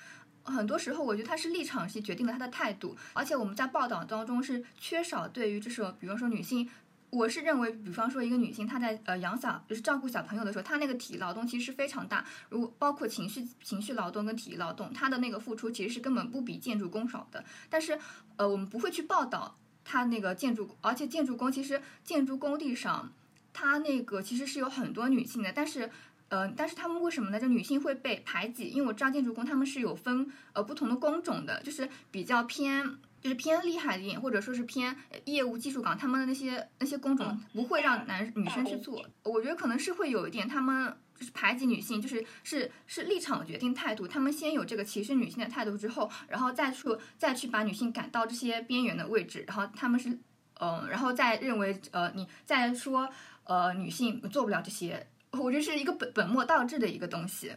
[0.43, 6.69] 很多时候，我觉得他是立场是决定了他的态度，而且我们在报道当中是缺少对于这种，比方说女性，
[7.09, 17.43] 我是认为，比方说一个女性她在呃养小，就是照顾小朋友的时候，她那个体力劳动其实是非常大，如果包括情绪情绪劳动跟体力劳动，她的那个付出其实是根本不比建筑工少的。
[17.69, 17.99] 但是，
[18.37, 23.11] 呃，我们不会去报道她那个建筑，而且建筑工其实建筑工地上，
[23.53, 25.91] 她那个其实是有很多女性的，但是。
[26.33, 27.37] 嗯，但是他们为什么呢？
[27.37, 32.85] 就女性会被排挤，因为我知道建筑工他们是有分呃不同的工种的，就是比较偏
[33.19, 39.05] 就是偏厉害一点，或者说是偏业务技术岗，他们的那些那些工种不会让男女生去做。
[39.23, 50.17] 我觉得可能是会有一点，他们就是排挤女性，就是是是立场决定态度，他们先有这个歧视女性的态度之后，然后再去再去把女性赶到这些边缘的位置，然后他们是
[50.61, 53.09] 嗯，然后再认为呃你再说
[53.43, 55.05] 呃女性做不了这些。
[55.39, 57.55] 我觉得是一个本本末倒置的一个东西。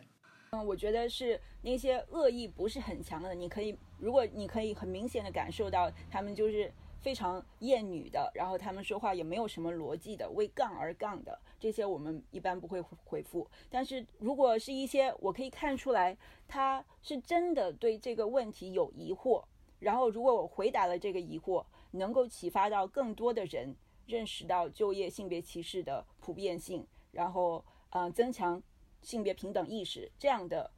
[0.50, 13.50] 嗯，我觉得是那些恶意不是很强的，你可以，如果你可以很明显的感受到他们就是非常厌女的，然后他们说话也没有什么逻辑的，为杠而杠的，这些我们一般不会回复。
[13.68, 19.44] 但是如果是一些我可以看出来他是真的对这个问题有疑惑，
[19.80, 23.74] 然后如果我回答了这个疑惑，能够启发到更多的人
[24.06, 26.86] 认识到就业性别歧视的普遍性。
[27.14, 28.62] 然后，嗯，增强
[29.02, 30.70] 性别平等意识这样的，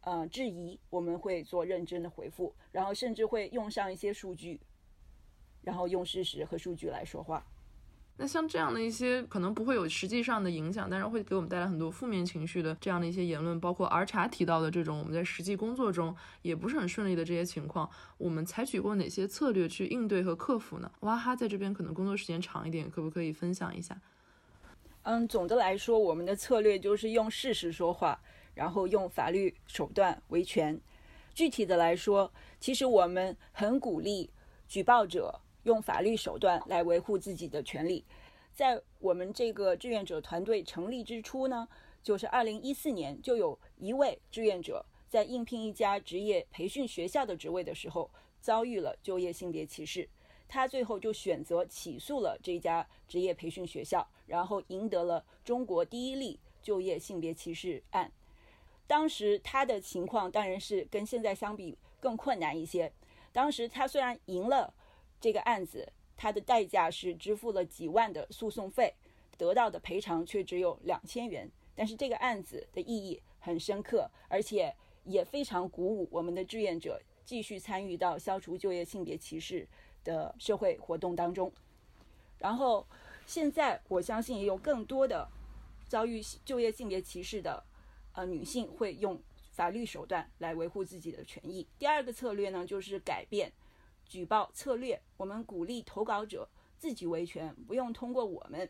[0.00, 4.60] 呃，质疑我们会做认真的回复，然后甚至会用上一些数据，
[5.62, 7.46] 然后用事实和数据来说话。
[8.18, 20.92] 那像这样的一些可能不会有实际上的影响，但是会给我们带来很多负面情绪的这样的一些言论，包括儿茶提到的这种我们在实际工作中也不是很顺利的这些情况，我们采取过哪些策略去应对和克服呢？
[21.00, 23.98] 哇哈，在这边可能工作时间长一点，可不可以分享一下？
[25.04, 28.22] 嗯，总的来说，我们的策略就是用事实说话，
[28.54, 30.80] 然后用法律手段维权。
[31.34, 34.30] 具体的来说，其实我们很鼓励
[34.68, 38.04] 举报者用法律手段来维护自己的权利。
[38.52, 41.66] 在我们这个志愿者团队成立之初呢，
[42.00, 48.08] 就是二零一四年，就有一位志愿者在应聘一家职业培训学校的职位的时候，
[48.40, 50.08] 遭遇了就业性别歧视。
[50.52, 58.12] 他最后就选择起诉了这家职业培训学校，然后赢得了中国第一例就业性别歧视案。
[58.86, 62.92] 当时他的情况当然是跟现在相比更困难一些。
[63.32, 64.74] 当时他虽然赢了
[65.18, 68.94] 这个案子，他的代价是支付了几万的诉讼费，
[69.38, 71.50] 得到的赔偿却只有两千元。
[71.74, 79.66] 但是这个案子的意义很深刻，而且也非常鼓舞我们的志愿者继续参与到消除就业性别歧视。
[80.04, 81.52] 的社会活动当中。
[82.38, 82.86] 然后
[83.26, 85.28] 现在我相信也有更多的
[85.88, 87.62] 遭遇就业性别歧视的
[88.12, 89.20] 呃女性会用
[89.52, 91.66] 法律手段来维护自己的权益。
[91.78, 93.52] 第二个策略呢，就是改变
[94.06, 98.68] 举报策略，我们鼓励投稿者自己维权，不用通过我们。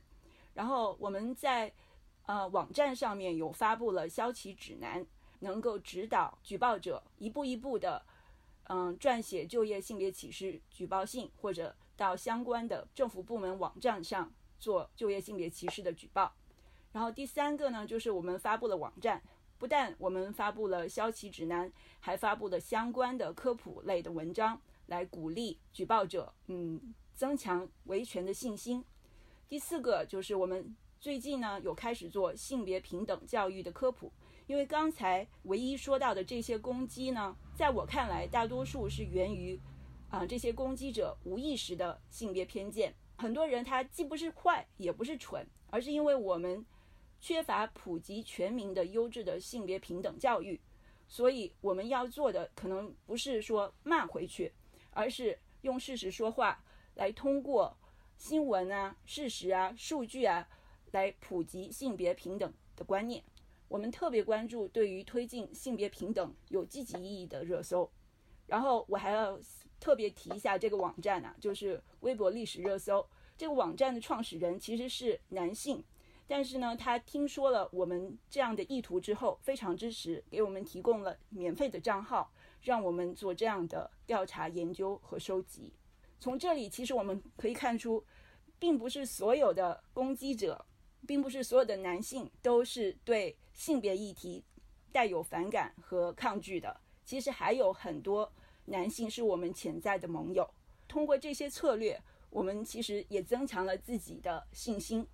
[0.54, 1.72] 然后我们在
[2.26, 5.06] 呃网站上面有发布了消歧指南，
[5.40, 8.04] 能够指导举报者一步一步的
[8.74, 16.34] 嗯撰写就业性别歧视举报信，或者到相关的政府部门网站上做就业性别歧视的举报。
[16.90, 19.22] 然后第三个呢，就是我们发布了网站，
[19.58, 28.82] 不但我们发布了消歧指南，还发布了相关的科普类的文章，来鼓励举报者嗯增强维权的信心。
[29.50, 34.10] 第四个就是我们最近呢有开始做性别平等教育的科普，
[34.46, 39.58] 因为刚才唯一说到的这些攻击呢，在我看来大多数是源于
[40.08, 42.94] 啊这些攻击者无意识的性别偏见。
[43.16, 46.64] 很多人他既不是坏也不是蠢，而是因为我们
[47.20, 50.60] 缺乏普及全民的优质的性别平等教育，
[51.08, 54.52] 所以我们要做的可能不是说骂回去，
[54.90, 56.62] 而是用事实说话，
[56.94, 57.76] 来通过。
[58.18, 60.46] 新闻啊、事实啊、数据啊，
[60.92, 63.20] 来普及性别平等的观念。
[63.72, 67.90] 我们特别关注对于推进性别平等有积极意义的热搜。
[68.46, 69.40] 然后我还要
[69.80, 73.02] 特别提一下这个网站啊，就是微博历史热搜。
[73.34, 75.82] 这个网站的创始人其实是男性，
[76.26, 82.30] 但是呢，他听说了我们这样的意图之后，非常支持，给我们提供了免费的账号，
[82.60, 85.72] 让我们做这样的调查研究和收集。
[86.20, 88.04] 从这里，其实我们可以看出，
[88.58, 90.62] 并不是所有的攻击者，
[91.06, 94.42] 并不是所有的男性都是对性别议题
[94.90, 96.80] 带有反感和抗拒的。
[97.04, 98.28] 其实还有很多
[98.64, 100.50] 男性是我们潜在的盟友。
[100.88, 105.06] 通过这些策略，我们其实也增强了自己的信心。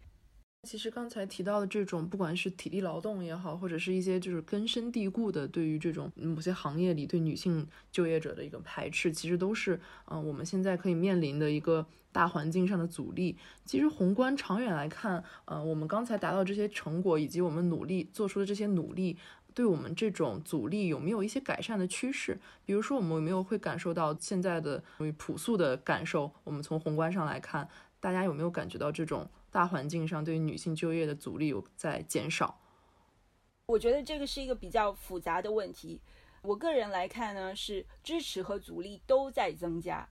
[0.65, 13.37] 其实刚才提到的这种，不管是体力劳动也好，或者是一些就是根深蒂固的对于这种某些行业里对女性就业者的一个排斥，其实都是嗯我们现在可以面临的一个大环境上的阻力。
[13.65, 19.17] 其实宏观长远来看，呃，我们刚才达到这些成果，以及我们努力做出的这些努力，
[19.55, 22.39] 对我们这种阻力有没有一些改善的趋势？
[22.67, 24.83] 比如说，我们有没有会感受到现在的
[25.17, 26.33] 朴素的感受？
[26.43, 27.69] 我们从宏观上来看，
[28.01, 29.31] 大家有没有感觉到这种？
[29.51, 32.61] 大环境上对于女性就业的阻力有在减少，
[33.67, 36.01] 我觉得这个是一个比较复杂的问题。
[36.43, 40.09] 我个人来看呢，是支持和阻力都在增加。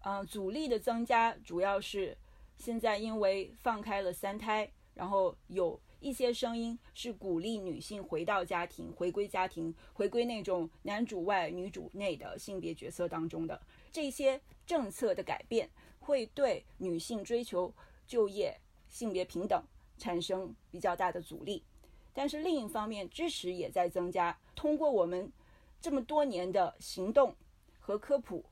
[0.00, 2.16] 嗯，阻力的增加主要是
[2.58, 17.74] 现在因为放开了三胎，然后有一些声音是鼓励女性回到家庭、回归家庭、回归那种男主外女主内的性别角色当中的这些政策的改变，会对女性追求
[18.06, 18.60] 就业。
[18.94, 19.60] 性别平等
[19.98, 21.64] 产生比较大的阻力，
[22.12, 24.38] 但是另一方面，支持也在增加。
[24.54, 25.32] 通过我们
[25.80, 27.34] 这么多年的行动
[27.80, 28.44] 和科普，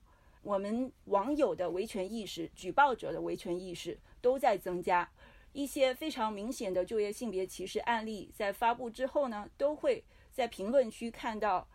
[0.42, 5.08] 我们网友的维权意识、举报者的维权意识都在增加。
[5.52, 10.02] 一些非常明显的就业性别歧视案例在发布之后呢，都会
[10.32, 11.68] 在评论区看到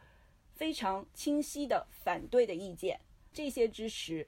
[0.56, 3.00] 非常清晰的反对的意见。
[3.32, 4.28] 这些支持。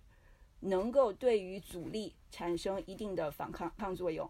[0.62, 4.30] 能够对于阻力产生一定的反抗抗作用。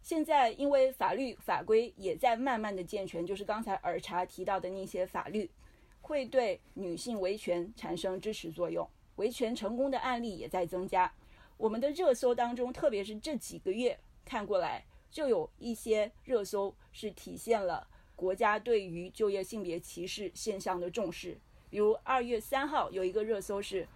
[0.00, 5.50] 现在因为法律法规也在慢慢的健全，就是刚才尔茶提到的那些法律，
[6.00, 11.12] 会对女性维权产生支持作用，维权成功的案例也在增加。
[11.56, 21.38] 我们的热搜当中，特别是这几个月看过来，就有一些热搜是体现了国家对于就业性别歧视现象的重视。
[21.68, 23.86] 比如二月三号有一个热搜是。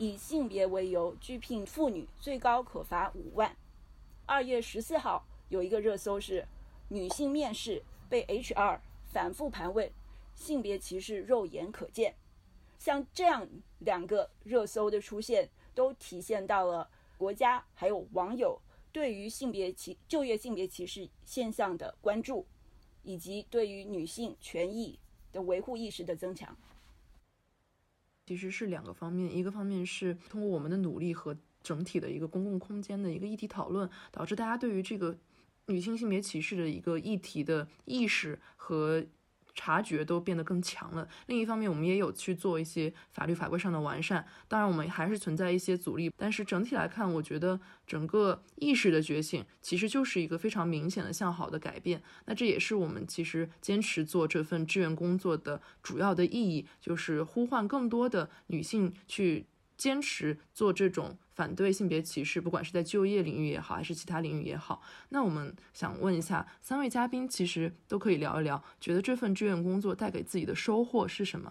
[0.00, 3.54] 以性别为由拒聘妇女，最高可罚五万。
[4.24, 6.48] 二月十四号有一个热搜是：
[6.88, 8.80] 女性面试被 HR
[9.12, 9.92] 反复盘问，
[10.34, 12.14] 性别歧视肉眼可见。
[12.78, 13.46] 像这样
[13.80, 18.58] 两个热搜的出现，都体现到了国家还有网友
[18.90, 22.46] 对于性别歧就业性别歧视现象的关注，
[23.02, 24.98] 以及对于女性权益
[25.30, 26.56] 的维护意识的增强。
[28.30, 35.18] 其实是两个方面，一个方面是通过我们的努力和整体的一个公共空间的一个议题讨论，导致大家对于这个
[35.66, 39.04] 女性性别歧视的一个议题的意识和。
[39.62, 41.06] 察觉都变得更强了。
[41.26, 44.24] 另一方面，我们也有去做一些法律法规上的完善。
[44.48, 46.10] 当然，我们还是存在一些阻力。
[46.16, 52.02] 但是整体来看，我觉得整个意识的觉醒其实就是一个非常明显的向好的改变。
[52.24, 59.44] 那这也是我们其实坚持做这份志愿工作的主要的意义，就是呼唤更多的女性去
[59.80, 64.82] 坚持做这种反对性别歧视，不管是在就业领域也好，还是其他领域也好。
[65.08, 71.50] 那我们想问一下三位嘉宾，其实都可以聊一聊，觉得这份志愿工作带给自己的收获是什么？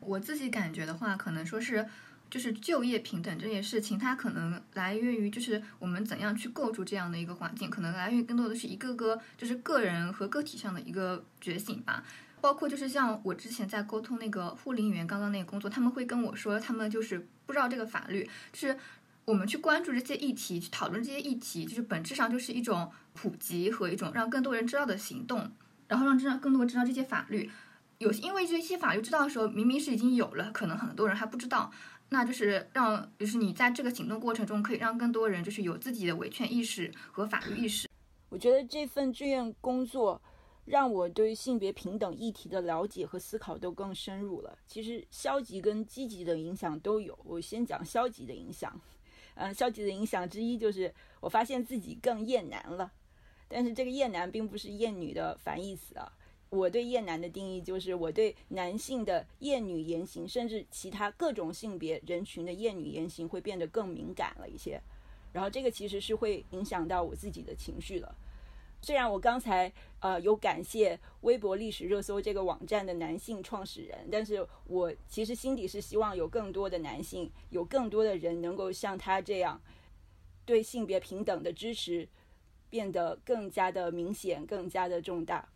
[0.00, 1.86] 我自己感觉的话，可能说是。
[2.30, 12.04] 就是就业平等这件事情，它可能来源于就是我们怎样去构筑这样的一个环境，可能来源于更多的是一个个就是个人和个体上的一个觉醒吧。
[12.40, 18.76] 包括就是像我之前在沟通那个护林员刚刚那个工作，他们会跟我说，他们就是不知道这个法律，就是
[19.24, 25.50] 我们去关注这些议题，去讨论这些议题，就是本质上就是一种普及和一种让更多人知道的行动，
[25.86, 27.50] 然后让知道更多人知道这些法律。
[27.98, 31.70] 有因为这些法律知道的时候，明明是已经有了，可能很多人还不知道。
[32.10, 37.86] 那就是让，就是你在这个行动过程中，可以让更多人就是有自己的维权意识和法律意识。
[38.30, 40.22] 我觉得这份志愿工作
[40.68, 44.58] 让我对性别平等议题的了解和思考都更深入了。
[44.66, 47.18] 其实消极跟积极的影响都有。
[47.24, 48.78] 我先讲消极的影响，
[49.34, 52.92] 嗯，消极的影响之一就是我发现自己更厌男了。
[53.48, 56.12] 但是这个厌男并不是厌女的反义词啊。
[56.50, 64.80] 我对厌男的定义就是我对男性的厌女言行，甚至其他各种性别人群的厌女言行会变得更敏感了一些。
[65.32, 68.14] 然后这个其实是会影响到我自己的情绪了。
[68.80, 79.60] 虽然我刚才呃有感谢微博历史热搜这个网站的男性创始人，但是我其实心底是希望有更多的男性，有更多的人能够像他这样，
[80.44, 82.08] 对性别平等的支持
[82.70, 85.48] 变得更加的明显，更加的重大。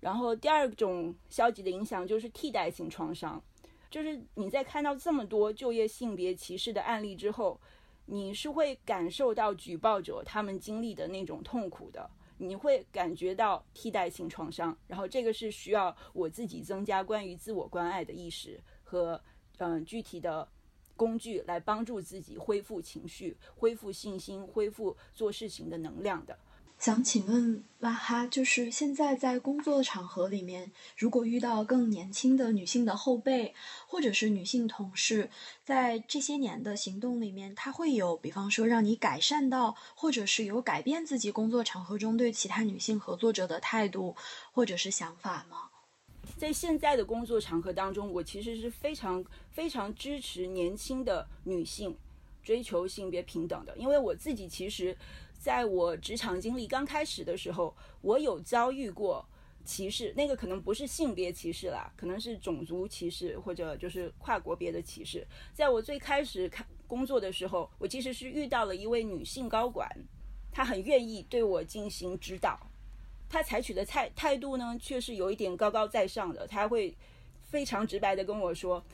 [0.00, 3.42] 然后第二种消极的影响就是替代性创伤，
[3.90, 7.60] 就是你在看到这么多就业性别歧视的案例之后，
[8.06, 12.10] 你是会感受到举报者他们经历的那种痛苦的，
[12.40, 14.76] 你会感觉到替代性创伤。
[14.86, 19.20] 然后这个是需要我自己增加关于自我关爱的意识和
[19.58, 20.48] 嗯具体的
[20.96, 26.38] 工具来帮助自己恢复情绪、恢复信心、恢复做事情的能量的。
[26.80, 33.54] 想请问哇哈，就是现在在工作场合里面，如果遇到更年轻的女性的后辈，
[33.86, 35.28] 或者是女性同事，
[35.62, 44.16] 在这些年的行动里面，他会有，比方说让你改善到，或者是有改变自己工作场合中对其他女性合作者的态度
[44.50, 45.68] 或者是想法吗？
[46.38, 51.94] 在现在的工作场合当中，我其实是非常非常支持年轻的女性
[52.42, 54.96] 追求性别平等的，因为我自己其实。
[55.40, 59.26] 在我职场经历刚开始的时候，我有遭遇过
[59.64, 65.26] 歧视，那个可能不是性别歧视啦，可能是种族歧视或者就是跨国别的歧视。
[65.54, 69.88] 在我最开始开工作的时候，我其实是遇到了一位女性高管，
[70.52, 72.70] 她很愿意对我进行指导，
[73.26, 76.94] 她采取的态态度呢，却是有一点高高在上的，她会
[77.40, 78.84] 非常直白的跟我说，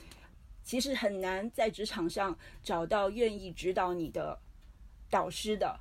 [0.63, 4.39] 其实很难在职场上找到愿意指导你的
[5.11, 5.81] 导师的。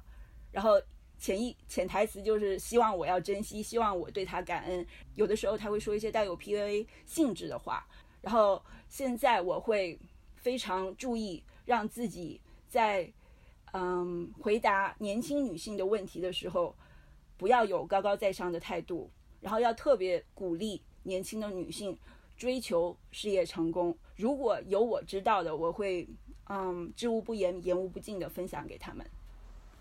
[0.56, 0.82] 然后
[1.18, 4.88] 潜意潜台词就是希望我要珍惜，希望我对他感恩。
[5.16, 7.86] 有的时候他会说一些带有 PUA 性质的话。
[8.22, 10.00] 然后现在我会
[10.38, 12.40] 非常注意，让自己
[12.70, 13.12] 在
[13.74, 16.74] 嗯回答年轻女性的问题的时候，
[17.36, 22.00] 不要有高高在上的态度，然后要特别鼓励年轻的女性
[22.38, 23.94] 追求事业成功。
[24.16, 26.08] 如果有我知道的，我会
[26.48, 29.06] 嗯知无不言，言无不尽的分享给他们。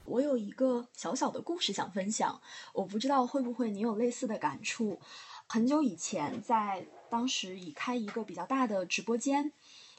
[0.07, 2.41] 我有一个小小的故事想分享，
[2.73, 5.01] 我不知道会不会你有类似的感触。
[5.47, 9.53] 很久以前，在当时已开一个比较大的直播间。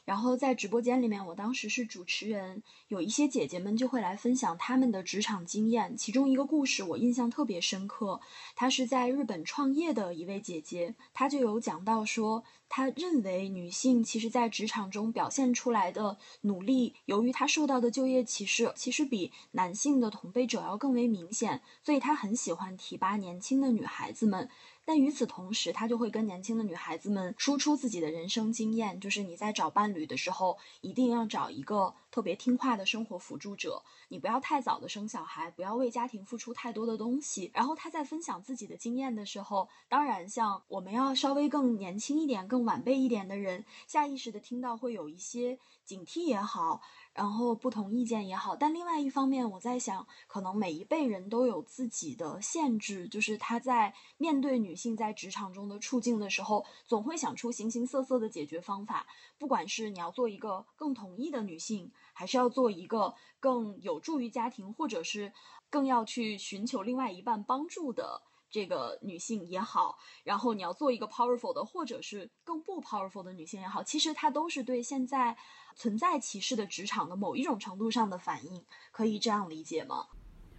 [0.05, 5.97] 然后在直播间里面，我当时是主持人，有一些姐姐们就会来分享她们的职场经验。
[5.97, 8.21] 其中一个故事我印象特别深刻，
[8.55, 24.47] 她是在日本创业的一位姐姐，她就有讲到说，她认为女性其实在职场中表现出来的努力，由于她受到的就业歧视，其实比男性的同辈者要更为明显，所以她很喜欢提拔年轻的女孩子们。
[24.85, 37.49] 但与此同时，他就会跟年轻的女孩子们输出自己的人生经验，就是你在找伴侣的时候，一定要找一个特别听话的生活辅助者，你不要太早的生小孩，不要为家庭付出太多的东西。
[37.53, 46.81] 然后他在分享自己的经验的时候，当然像我们要稍微更年轻一点、更晚辈一点的人，下意识的听到会有一些警惕也好。
[47.15, 59.07] 然后不同意见也好，但另外一方面，我在想，可能每一辈人都有自己的限制，就是他在面对女性在职场中的处境的时候，总会想出形形色色的解决方法。
[59.37, 65.31] 不管是你要做一个更统一的女性，还是要做一个更有助于家庭，或者是
[65.69, 68.21] 更要去寻求另外一半帮助的
[68.55, 75.35] 这个女性也好，然后你要做一个 powerful 的，或者是更不 powerful 的女性也好，其实它都是对现在
[75.75, 80.07] 存在歧视的职场的某一种程度上的反应，可以这样理解吗？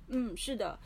[0.08, 0.78] 嗯，是的。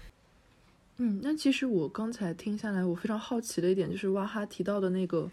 [0.98, 5.28] 嗯，那其实我刚才听下来，我非常好奇的一点就是哇哈提到的那个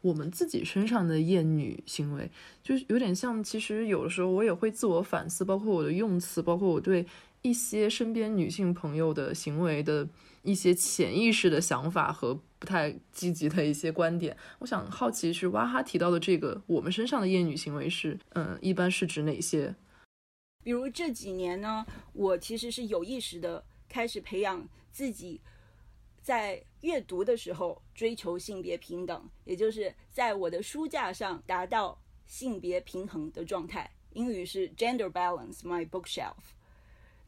[0.00, 2.28] 我们自己身上的厌女行为，
[2.60, 7.06] 就是有点像，其实有的时候我也会自我反思，包括我的用词，包括我对
[7.42, 10.08] 一些身边女性朋友的行为的。
[10.42, 19.74] 一些潜意识的想法和不太积极的一些观点，我想好奇是哇哈提到的这个我们身上的厌女行为是，嗯，一般是指哪些？
[20.62, 25.40] 比如这几年呢，我其实是有意识的开始培养自己
[26.22, 33.90] 在阅读的时候追求性别平等，也就是在我的书架上达到性别平衡的状态。
[34.12, 36.34] 英语是 gender balance my bookshelf。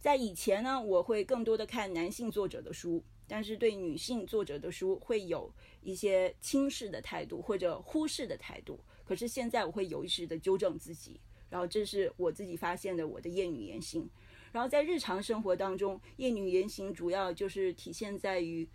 [0.03, 5.49] 在以前呢，我会更多的看男性作者的书，但是对女性作者的书会有
[5.81, 8.81] 一些轻视的态度或者忽视的态度。
[9.05, 14.11] 可是现在我会有意识的纠正自己，然后这是我自己发现的我的厌女言行。
[14.51, 18.69] 然后在日常生活当中，厌女言行主要就是体现在于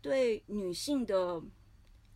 [0.00, 1.42] 对女性的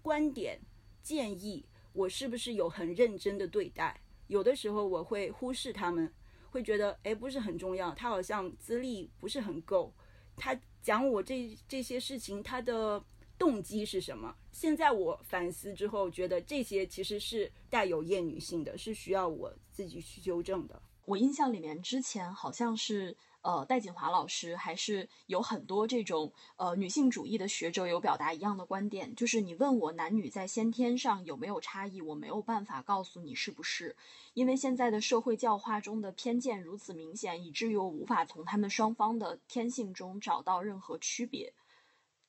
[0.00, 0.59] 观点
[1.02, 4.00] 建议，我是不是有很认真的对待？
[4.28, 6.11] 有的时候我会忽视他们。
[6.57, 9.92] 会觉得哎不是很重要，他好像资历不是很够，
[10.36, 13.04] 他讲我这这些事情，他的
[13.36, 14.34] 动机是什么？
[14.52, 20.80] 现在我反思之后，觉得这些其实是带有厌女性的，是需要我自己去纠正的。
[21.04, 23.14] 我印象里面之前好像是。
[23.47, 33.94] 呃，戴锦华老师还是有很多这种呃女性主义的学者有表达一样的观点，就是你问我男女在先天上有没有差异，我没有办法告诉你是不是，
[34.34, 41.53] 因为现在的社会教化中的偏见如此明显，以至于我无法从他们双方的天性中找到任何区别。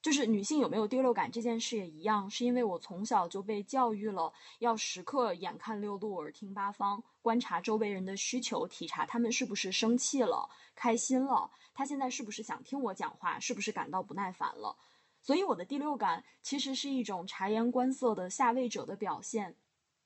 [0.02, 14.78] 就是女性有没有第六感这件事也一样，是因为我从小就被教育了，要时刻眼看六路，耳听八方，观察周围人的需求，体察他们是不是生气了、开心了，他现在是不是想听我讲话，是不是感到不耐烦了。
[15.20, 19.56] 所以我的第六感其实是一种察言观色的下位者的表现。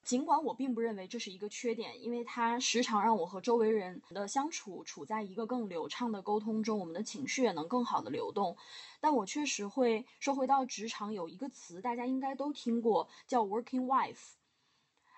[0.03, 8.57] 尽管我并不认为这是一个缺点，因为它时常让我和周围人的相处处在一个更流畅的沟通中，我们的情绪也能更好的流动。
[8.99, 14.40] 但我确实会说回到职场，有一个词大家应该都听过，叫 “working wife”。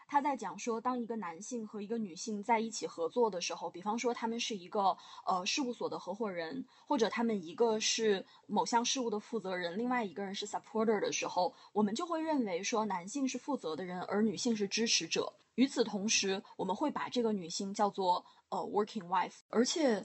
[0.07, 15.33] 他在讲说，当一个男性和一个女性在一起合作的时候，比方说他们是一个呃事务所的合伙人，或者他们一个是某项事务的负责人，另外一个人是 supporter 的时候，我们就会认为说男性是负责的人，而女性是支持者。
[15.55, 19.41] 与此同时，我们会把这个女性叫做呃 working wife。
[19.49, 20.03] 而且，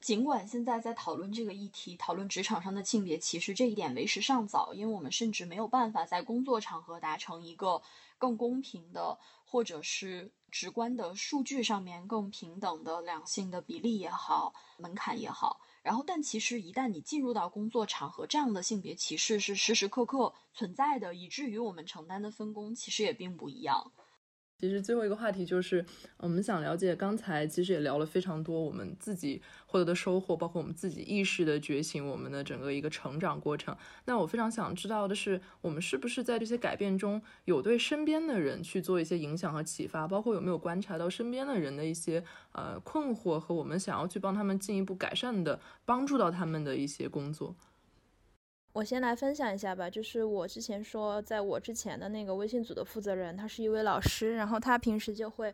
[0.00, 7.80] 尽管现在在讨论这个议题，讨论职场上的性别歧视这一点为时尚早，因为我们甚至没有办法在工作场合达成一个
[8.20, 9.18] 更公平的。
[9.52, 23.90] 或者是直观的数据上面更平等的两性的比例也好，门槛也好，然后但其实一旦你进入到工作场合，这样的性别歧视是时时刻刻存在的，以至于我们承担的分工其实也并不一样。
[24.60, 25.82] 其实最后一个话题就是，
[26.18, 33.74] 我们想了解，刚才其实也聊了非常多我们自己获得的收获，包括我们自己意识的觉醒，我们的整个一个成长过程。
[34.04, 47.56] 那我非常想知道的是，我们是不是在这些改变中有对身边的人去做一些影响和启发，包括有没有观察到身边的人的一些呃困惑和我们想要去帮他们进一步改善的，帮助到他们的一些工作。
[48.72, 55.52] 我先来分享一下吧，就是我之前说，在我之前的那个微信组的负责人，他是一位老师，然后他平时就会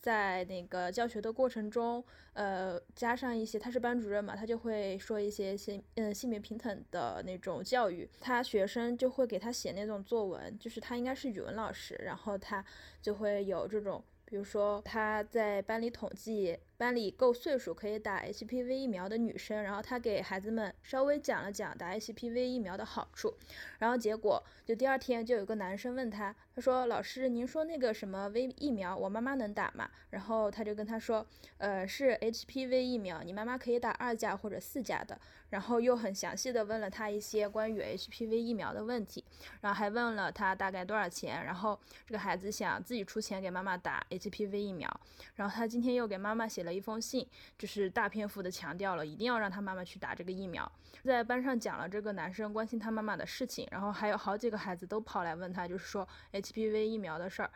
[0.00, 2.02] 在那个教学的过程中，
[2.32, 12.64] 呃，加上一些，他是班主任嘛，他就会说一些性，嗯，性别平等的那种教育，他学生就会给他写那种作文，就是他应该是语文老师，然后他
[13.02, 16.58] 就会有这种，比如说他在班里统计。
[16.84, 23.32] 班里够岁数可以打 HPV 疫苗的女生，然后她给孩子们稍微讲了讲打 HPV 疫苗的好处，
[23.78, 29.88] 然后结果就第二天就有个男生问她，他说老师您说那个什么 V 疫苗我妈妈能打吗？
[30.10, 31.24] 然后他就跟他说，
[31.58, 35.16] 呃是 HPV 疫苗，你妈妈可以打二价或者四价的，
[35.50, 39.24] 然后又很详细的问了他一些关于 HPV 疫苗的问题，
[39.60, 45.00] 然后还问了他大概多少钱，然后这个孩子想自己出钱给妈妈打 HPV 疫苗，
[45.36, 46.64] 然后他今天又给妈妈写。
[46.64, 47.28] 了一封信，
[47.58, 50.72] 就是大篇幅的强调了一定要让他妈妈去打这个疫苗，
[51.04, 56.08] 在班上讲了这个男生关心他妈妈的事情，然后还有好几个孩子都跑来问他，就是说
[56.44, 57.50] HPV 疫苗的事儿，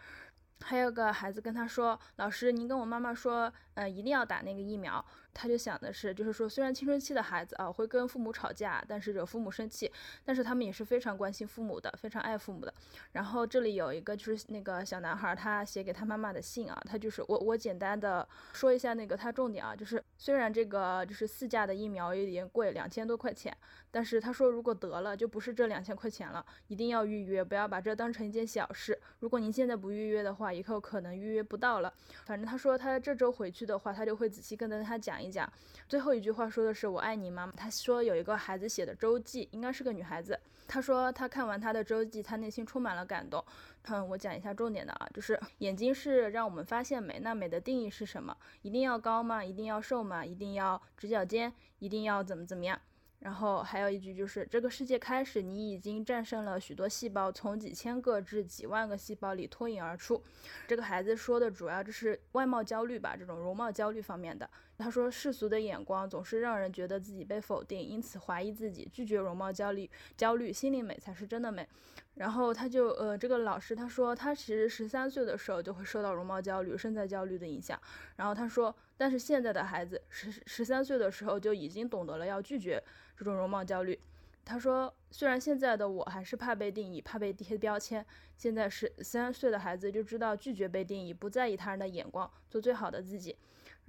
[0.62, 5.04] 还有个孩子跟他说：“老师，您跟我妈妈说，呃，一定要打那个疫苗。”
[5.40, 9.88] 他就想的是，就是说，虽然青春期的孩子啊会跟父母吵架，但是惹父母生气，
[10.24, 12.74] 但是他们也是非常关心父母的，非常爱父母的。
[13.12, 23.56] 然后这里有一个就是那个小男孩，他写给他妈妈的信啊，他就是我我简单的说一下那个他重点啊，就是虽然这个就是四价的疫苗有点贵，两千多块钱，
[23.92, 28.98] 但是他说如果得了就不是这两千块钱了，一定要预约，不要把这当成一件小事。
[29.20, 31.94] 如果您现在不预约的话，以后可能预约不到了。
[32.26, 35.27] 反正他说他这周回去的话，他就会仔细跟着他讲一。
[35.30, 35.50] 讲
[35.88, 37.52] 最后一句话说的是“我爱你，妈妈”。
[37.56, 40.38] 他说有一个孩子写的周记，应该是个女孩子。
[40.66, 43.42] 他说他看完他的周记，他内心充满了感动。
[43.84, 48.36] 嗯，我讲一下重点的啊，就是眼睛是让我们发现美，那美的定义是什么？
[48.60, 49.42] 一定要高吗？
[49.42, 50.22] 一定要瘦吗？
[50.24, 51.52] 一定要直角肩？
[51.78, 52.78] 一定要怎么怎么样？
[53.20, 60.22] 然后还有一句就是，这个世界开始，你已经战胜了许多细胞，从几千个至几万个细胞里脱颖而出。
[60.68, 64.48] 这个孩子说的主要就是外貌焦虑吧，这种容貌焦虑方面的。
[64.78, 71.68] 他说世俗的眼光总是让人觉得自己被否定，因此怀疑自己，拒绝容貌焦虑，焦虑心灵美才是真的美。
[72.14, 77.80] 然后他就呃，这个老师他说他其实十三岁的时候就会受到容貌焦虑、身材焦虑的影响。
[78.16, 82.82] 然后他说，但是现在的孩子十十三岁的时候就已经懂得了要拒绝。
[83.16, 83.98] 这种容貌焦虑，
[84.44, 88.04] 他说，虽然现在的我还是怕被定义，怕被贴标签，
[88.36, 93.36] 现在十三岁的孩子就知道拒绝被定义，不在意他人的眼光，做最好的自己。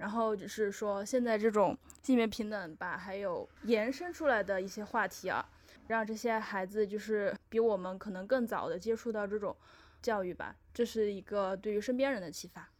[0.00, 5.46] 然后就是说，现在这种性别平等吧，还有延伸出来的一些话题啊，
[5.88, 9.54] 让这些孩子就是比我们可能更早的接触到这种
[10.00, 12.70] 教育吧，这是一个对于身边人的启发。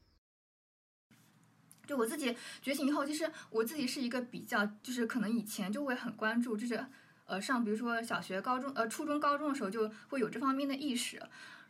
[1.87, 6.83] 就我自己觉醒以后，其实我自己是一个比较，就是可能以前就会很关注，就是
[7.27, 11.21] 呃上比如说小学、高中、呃初中、高中的时候就会有这方面的意识，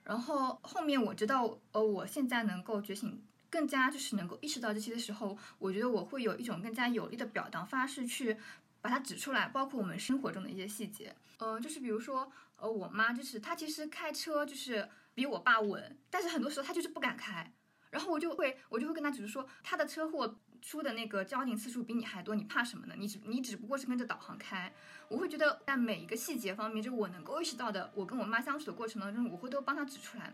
[0.05, 3.21] 然后后面我知道，呃我现在能够觉醒，
[3.51, 8.37] 更加就是能够意识到这些的时候，我觉得我会有一种更加有力的表达方式去
[8.81, 17.53] 把它指出来，包括我们生活中的一些细节，呃就是比如说呃我妈就是她其实开车就是比我爸稳，但是很多时候她就是不敢开。
[17.91, 22.95] 然后我就会，我就会跟她只是说，她的车祸出的那个交警次数比你还多，你怕什么呢？
[22.97, 24.73] 你只你只不过是跟着导航开。
[25.09, 30.33] 我会觉得在每一个细节方面，就我能够意识到的，我跟我妈相处的过程当中，我会都帮她指出来。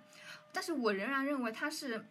[0.52, 2.04] 但是我仍然认为她是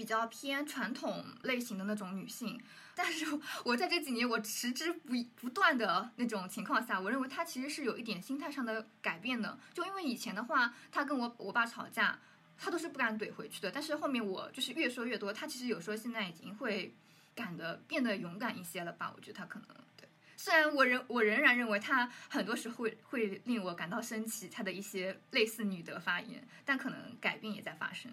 [0.00, 2.58] 比较偏传统类型的那种女性。
[2.94, 3.26] 但是
[3.66, 9.58] 我在这几年，我持之不不断的那种情况下，我认为她其实是有一点心态上的改变的。
[9.74, 12.18] 就因为以前的话，她跟我我爸吵架。
[12.62, 16.94] 他都是不敢怼回去的，但是后面我就是越说越多，他其实有时候现在已经会
[17.34, 19.10] 敢的变得勇敢一些了吧？
[19.16, 28.12] 我觉得他可能对，虽然我仍我仍然认为他很多时候会会令我感到生气，他的一些类似女德发言，但可能改变也在发生。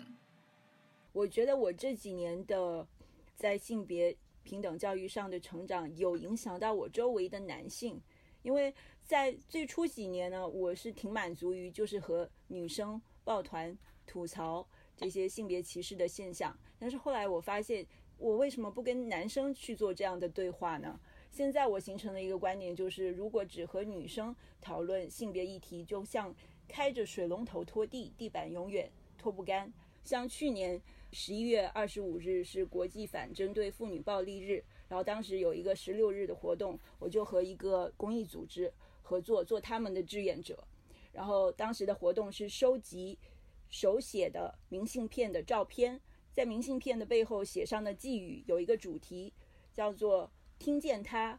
[1.12, 2.88] 我觉得我这几年的
[3.36, 8.02] 在性别平等教育上的成长，有影响到我周围的男性，
[8.44, 13.78] 因为在最初几年呢，我是挺满足于就是和女生抱团。
[14.10, 17.86] 吐槽这些性别歧视的现象，但是后来我发现，
[18.18, 20.98] 我为什么不跟男生去做这样的对话呢？
[21.30, 26.34] 现在我形成了一个观点，就是如果只和女生讨论性别议题，就像
[26.70, 29.70] 开着水龙头拖地，地板永远拖不干。
[30.06, 30.82] 像去年
[31.12, 40.68] 十一月二十五日是国际反针对妇女暴力日，然后当时有一个十六日的活动，我就和一个公益组织合作做他们的志愿者，
[41.12, 43.18] 然后当时的活动是收集。
[43.70, 46.00] 手写的明信片的照片，
[46.32, 49.34] 在明信片的背后写上的寄语有一个主题，
[49.74, 51.38] 叫做“听见他，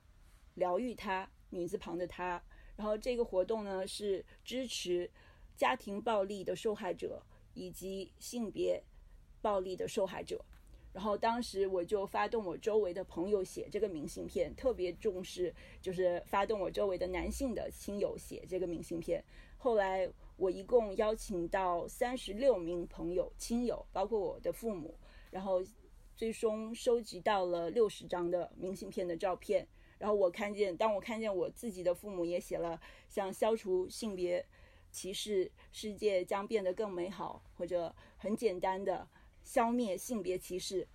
[0.53, 2.45] 疗愈他”，女字旁的他。
[2.77, 5.11] 然后这个活动呢是支持
[5.57, 7.23] 家庭暴力的受害者
[7.55, 8.85] 以及性别
[9.41, 10.45] 暴力的受害者。
[10.93, 19.25] 然后当时我就发动我周围的朋友写这个明信片，特别重视就是发动我周围的男性的亲友写这个明信片。
[19.57, 20.11] 后来。
[20.39, 24.97] 我一共邀请到三十六名朋友、亲友，包括我的父母，
[25.33, 25.61] 然后
[26.15, 29.67] 最终收集到了六十张的明信片的照片。
[29.99, 34.47] 然后我看见，当我看见我自己的父母也写了像“消除性别
[34.93, 39.09] 歧视，世界将变得更美好”或者很简单的
[39.49, 40.87] “消灭性别歧视”。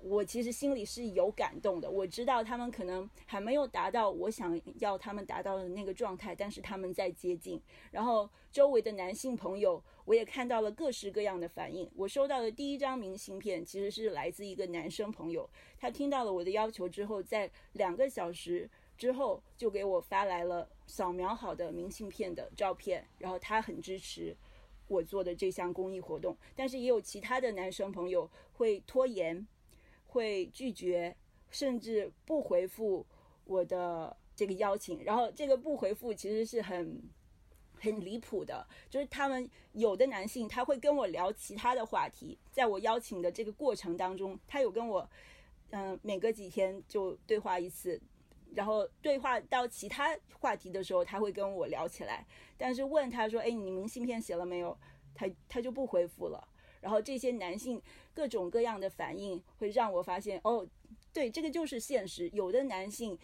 [0.00, 7.60] 我其实心里是有感动的，我知道他们可能还没有达到我想要他们达到的那个状态，但是他们在接近。
[7.90, 11.90] 然后周围的男性朋友，我也看到了各式各样的反应。
[11.96, 24.36] 我收到的第一张明信片其实是来自一个男生朋友，他听到了我的要求之后，在两个小时之后就给我发来了扫描好的明信片的照片，然后他很支持
[24.88, 29.46] 我做的这项公益活动，但是也有其他的男生朋友会拖延，
[30.06, 31.16] 会拒绝，
[31.50, 33.04] 甚至不回复
[33.44, 35.02] 我的这个邀请。
[35.02, 37.02] 然后这个不回复其实是很
[37.78, 45.08] 很离谱的，就是他们有的男性他会跟我聊其他的话题，在我邀请的这个过程当中，他有跟我
[45.70, 48.00] 嗯每隔几天就对话一次。
[48.54, 52.26] 然后对话到其他话题的时候，他会跟我聊起来。
[52.56, 54.76] 但是问他说：“哎，你明信片写了没有？”
[55.14, 56.48] 他他就不回复了。
[56.80, 57.80] 然后这些男性
[58.14, 60.66] 各种各样的反应，会让我发现，哦，
[61.12, 62.28] 对，这个就是现实。
[62.32, 63.18] 有的男性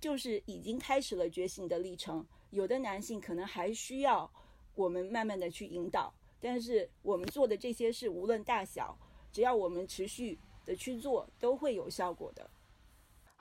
[0.00, 4.30] 就是已经开始了觉醒的历程，有的男性可能还需要
[4.74, 6.12] 我们慢慢的去引导。
[6.40, 8.96] 但是我们做的这些事，无论大小，
[9.32, 12.48] 只要我们持续的去做，都会有效果的。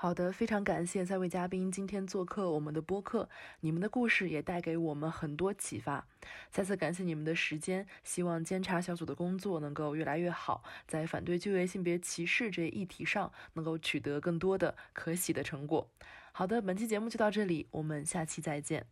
[0.03, 3.29] 好的，非常感谢三位嘉宾今天做客我们的播客，
[3.61, 6.05] 你们的故事也带给我们很多启发。
[6.51, 15.89] 再次感谢你们的时间，希望监察小组的工作能够越来越好，在反对就业性别歧视这一议题上能够取得更多的可喜的成果。
[16.33, 18.85] 好的，本期节目就到这里，我们下期再见。